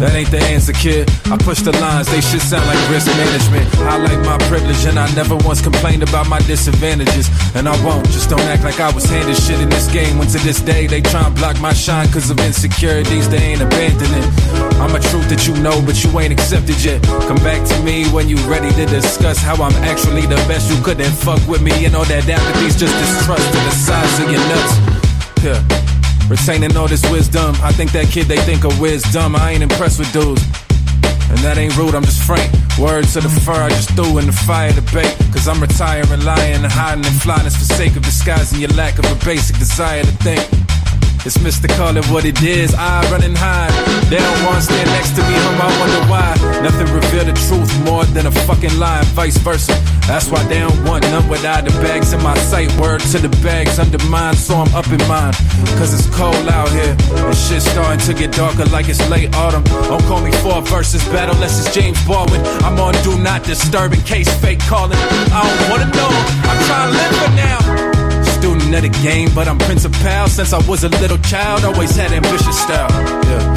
[0.00, 1.12] That ain't the answer, kid.
[1.28, 3.68] I push the lines, they shit sound like risk management.
[3.84, 7.28] I like my privilege, and I never once complained about my disadvantages.
[7.52, 10.16] And I won't, just don't act like I was handed shit in this game.
[10.16, 13.60] When to this day, they try and block my shine cause of insecurities, they ain't
[13.60, 14.24] abandoning.
[14.80, 17.04] I'm a truth that you know, but you ain't accepted yet.
[17.28, 20.72] Come back to me when you ready to discuss how I'm actually the best.
[20.72, 24.32] You couldn't fuck with me, and all that apathy's just distrust to the size of
[24.32, 24.72] your nuts.
[25.44, 25.89] Yeah.
[26.30, 27.56] Retaining all this wisdom.
[27.60, 29.34] I think that kid they think of wisdom.
[29.34, 30.44] I ain't impressed with dudes.
[31.28, 32.48] And that ain't rude, I'm just frank.
[32.78, 35.10] Words to the fur, I just threw in the fire debate.
[35.32, 39.06] Cause I'm retiring, lying, and hiding in flyness for sake of disguising your lack of
[39.10, 40.69] a basic desire to think.
[41.22, 41.68] It's Mr.
[41.76, 42.74] Call it what it is.
[42.74, 43.68] I run and hide.
[44.08, 46.32] They don't want to stand next to me, hum, I wonder why.
[46.64, 49.76] Nothing reveal the truth more than a fucking lie, vice versa.
[50.08, 52.72] That's why they don't want none without the bags in my sight.
[52.80, 55.34] Word to the bags undermined, so I'm up in mine.
[55.76, 59.64] Cause it's cold out here, and shit's starting to get darker like it's late autumn.
[59.92, 62.40] Don't call me for versus battle unless it's James Baldwin.
[62.64, 64.96] I'm on do not disturb in case fake calling.
[65.36, 66.10] I don't wanna know,
[66.48, 67.99] I'm trying to live for now
[68.74, 71.64] of the game, but I'm principal since I was a little child.
[71.64, 72.90] Always had ambitious style.
[73.24, 73.49] Yeah.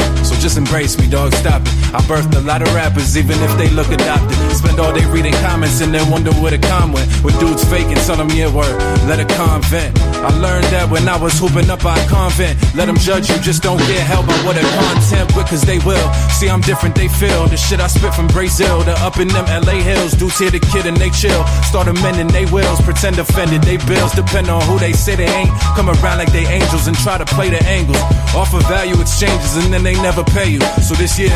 [0.43, 1.31] Just embrace me, dog.
[1.35, 1.71] Stop it.
[1.95, 4.35] I birthed a lot of rappers, even if they look adopted.
[4.51, 7.07] Spend all day reading comments and then wonder where the con went.
[7.23, 8.75] With dudes faking, tell them yeah word.
[9.07, 9.97] Let a convent.
[10.19, 12.59] I learned that when I was hooping up our convent.
[12.75, 15.79] Let them judge you, just don't get held by what a content with, cause they
[15.79, 16.11] will.
[16.35, 17.47] See, I'm different, they feel.
[17.47, 20.11] The shit I spit from Brazil to up in them LA hills.
[20.11, 21.47] Dudes hear the kid and they chill.
[21.71, 23.63] Start amending they wills, pretend offended.
[23.63, 25.55] They bills depend on who they say they ain't.
[25.79, 28.03] Come around like they angels and try to play the angles.
[28.35, 30.61] Offer value exchanges and then they never pay you.
[30.81, 31.31] So this year,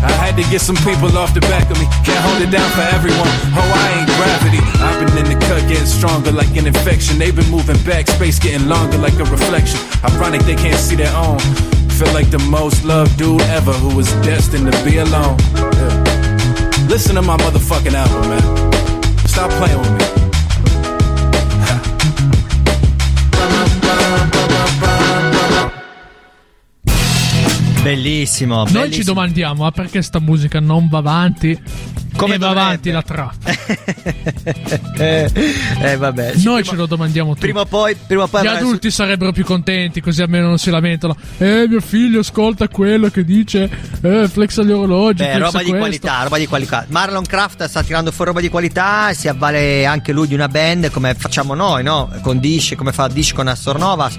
[0.00, 1.86] I had to get some people off the back of me.
[2.02, 3.28] Can't hold it down for everyone.
[3.52, 4.60] Oh, I ain't gravity.
[4.80, 7.18] I've been in the cut, getting stronger like an infection.
[7.18, 9.78] They've been moving back, space getting longer like a reflection.
[10.02, 11.38] Ironic they can't see their own.
[11.98, 15.36] Feel like the most loved dude ever who was destined to be alone.
[15.54, 16.86] Yeah.
[16.88, 19.26] Listen to my motherfucking album, man.
[19.26, 20.17] Stop playing with me.
[27.88, 28.56] Bellissimo.
[28.56, 28.92] Noi bellissimo.
[28.96, 31.58] ci domandiamo, ma perché sta musica non va avanti?
[32.18, 33.34] Come va avanti la trap.
[34.98, 35.30] eh,
[35.80, 36.32] eh, vabbè.
[36.34, 37.40] Noi prima- ce lo domandiamo tutti.
[37.40, 41.16] Prima o poi, prima poi Gli adulti sarebbero più contenti, così almeno non si lamentano.
[41.38, 43.70] Eh, mio figlio ascolta quello che dice.
[44.02, 45.22] Eh, flexa gli orologi.
[45.22, 45.76] Beh, roba di questo.
[45.78, 46.86] qualità, roba di qualità.
[46.88, 50.90] Marlon Craft sta tirando fuori roba di qualità, si avvale anche lui di una band
[50.90, 52.10] come facciamo noi, no?
[52.22, 54.16] Con Dish, come fa Dish con Astornovas.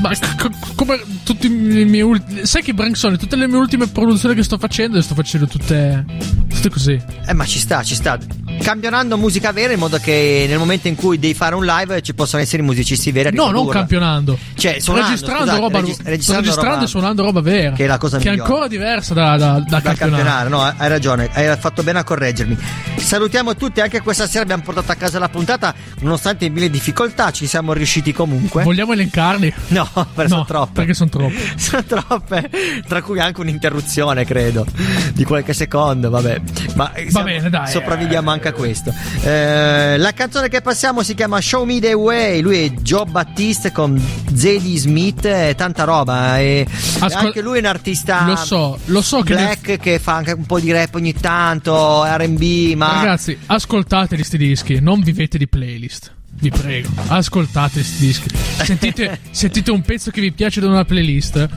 [0.00, 1.50] Ma c- come tutti i
[1.84, 2.46] miei ultimi.
[2.46, 6.04] Sai che Branksone, tutte le mie ultime produzioni che sto facendo, le sto facendo tutte.
[6.48, 7.00] Tutte così.
[7.32, 8.18] Eh, ma ci sta, ci sta.
[8.62, 12.12] Campionando musica vera in modo che nel momento in cui devi fare un live ci
[12.14, 14.36] possono essere i musicisti veri a No, non campionando.
[14.54, 17.72] Cioè, suonando, registrando scusate, roba, regis- registrando registrando roba- e suonando roba vera.
[17.72, 18.48] Che è la cosa Che è migliore.
[18.50, 19.96] ancora diversa da, da, da da campionare.
[19.96, 22.56] campionare, no, hai ragione, hai fatto bene a correggermi.
[22.96, 27.46] Salutiamo tutti, anche questa sera abbiamo portato a casa la puntata, nonostante mille difficoltà, ci
[27.46, 28.62] siamo riusciti comunque.
[28.62, 29.52] Vogliamo elencarli?
[29.68, 30.72] No, perché sono troppe.
[30.74, 31.34] Perché sono troppe.
[31.56, 32.50] sono troppe,
[32.86, 34.66] tra cui anche un'interruzione, credo,
[35.14, 36.40] di qualche secondo, vabbè.
[36.74, 38.92] Ma eh, siamo- bene, dai, Sopravviviamo anche a questo.
[39.22, 43.72] Eh, la canzone che passiamo si chiama Show Me the Way, lui è Joe Battiste
[43.72, 44.00] con
[44.34, 46.38] Zadie Smith e tanta roba.
[46.40, 46.66] E
[47.00, 49.34] Ascol- anche lui è un artista Lo so, lo so che.
[49.34, 54.36] black che fa anche un po' di rap ogni tanto, RB, ma Ragazzi, ascoltate sti
[54.38, 56.12] dischi, non vivete di playlist.
[56.42, 58.28] Vi prego, ascoltate sti dischi.
[58.64, 61.48] Sentite, sentite un pezzo che vi piace da una playlist,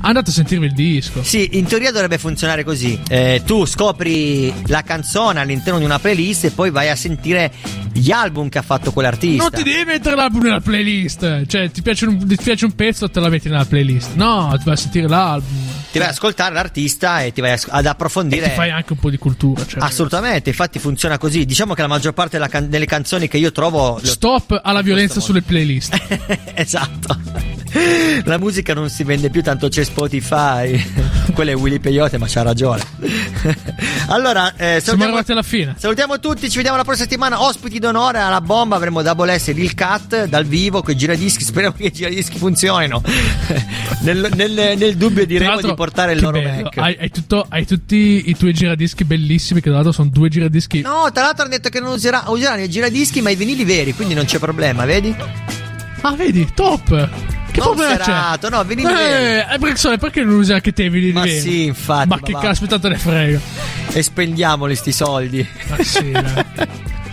[0.00, 1.22] andate a sentirvi il disco.
[1.22, 2.98] Sì, in teoria dovrebbe funzionare così.
[3.08, 7.52] Eh, tu scopri la canzone all'interno di una playlist e poi vai a sentire
[7.92, 9.40] gli album che ha fatto quell'artista.
[9.40, 11.46] Non ti devi mettere l'album nella playlist.
[11.46, 14.16] Cioè, ti piace un, ti piace un pezzo, te la metti nella playlist.
[14.16, 15.63] No, ti vai a sentire l'album.
[15.94, 18.48] Ti vai ad ascoltare l'artista e ti vai ad E approfondire.
[18.48, 19.64] ti fai anche un po' di cultura.
[19.64, 19.80] Cioè.
[19.80, 21.44] Assolutamente, infatti funziona così.
[21.44, 24.00] Diciamo che la maggior parte della can- delle canzoni che io trovo.
[24.02, 25.96] Stop alla violenza sulle playlist.
[26.54, 27.53] esatto.
[28.24, 30.82] La musica non si vende più tanto c'è Spotify.
[31.34, 32.82] Quello è Willy Peyote, ma c'ha ragione.
[34.08, 35.74] allora, eh, Siamo salutiamo, arrivati alla fine.
[35.76, 37.42] salutiamo tutti, ci vediamo la prossima settimana.
[37.42, 41.42] Ospiti d'onore alla bomba, avremo Double S Lil Cat dal vivo con i giradischi.
[41.42, 43.02] Speriamo che i giradischi funzionino.
[44.00, 46.78] nel, nel- nel dubbio diremo di portare il loro bello, Mac.
[46.78, 50.80] Hai, hai tutto- hai tutti i tuoi giradischi bellissimi, che tra l'altro sono due giradischi.
[50.80, 53.92] No, tra l'altro hanno detto che non userà, useranno i giradischi, ma i vinili veri,
[53.94, 55.14] quindi non c'è problema, vedi?
[56.02, 57.33] Ah, vedi, top.
[57.54, 58.02] Che Non problema c'è?
[58.04, 59.22] serato, no, vinili veri.
[59.48, 61.38] Eh, eh, Brixone, perché non usi anche te vinili Ma veri?
[61.38, 62.08] sì, infatti.
[62.08, 62.40] Ma che va.
[62.40, 63.40] caspita te ne frega?
[63.92, 65.48] E spendiamoli sti soldi.
[65.68, 66.44] Ma sì, dai.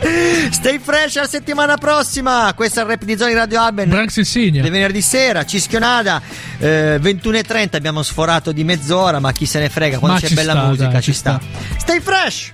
[0.49, 2.51] Stay fresh la settimana prossima.
[2.55, 3.87] Questo è il rap di Zoni Radio Alben.
[3.87, 4.63] Branks Insignia.
[4.63, 6.19] Di venerdì sera, Cischionada,
[6.57, 10.33] eh, 21.30 abbiamo sforato di mezz'ora, ma chi se ne frega, quando Ma c'è ci
[10.33, 11.39] bella sta, musica dai, ci ci sta.
[11.77, 12.53] Stay fresh!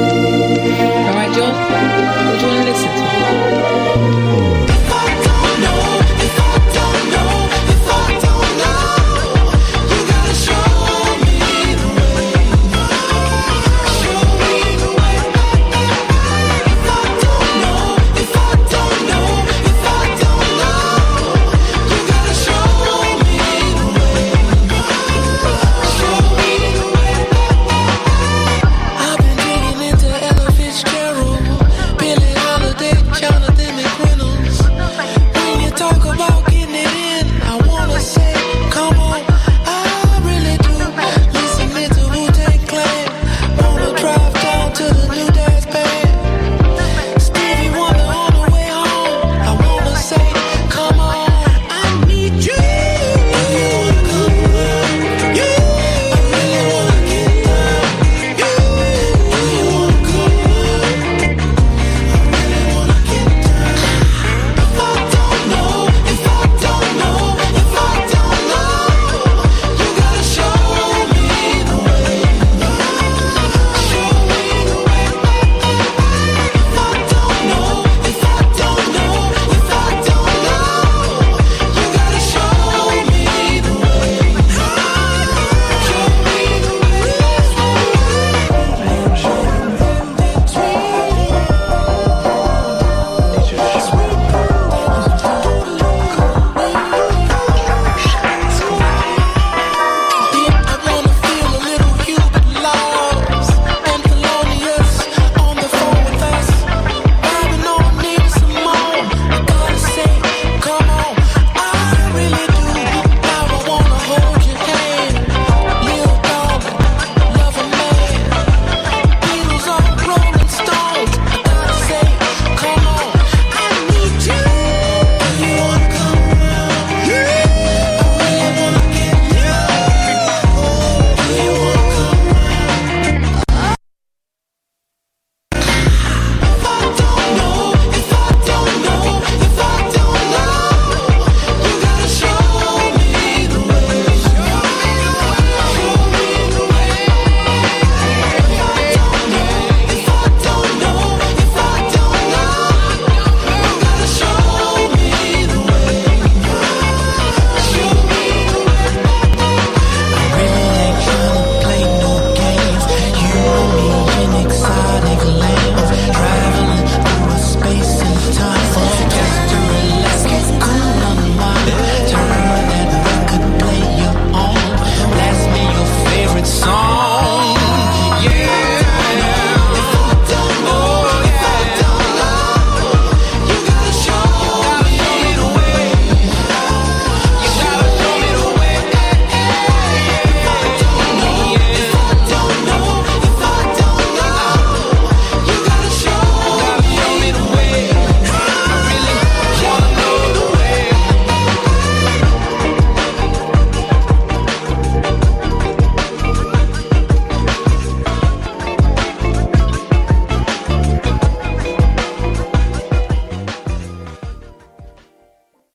[0.00, 2.99] Alright, Joe?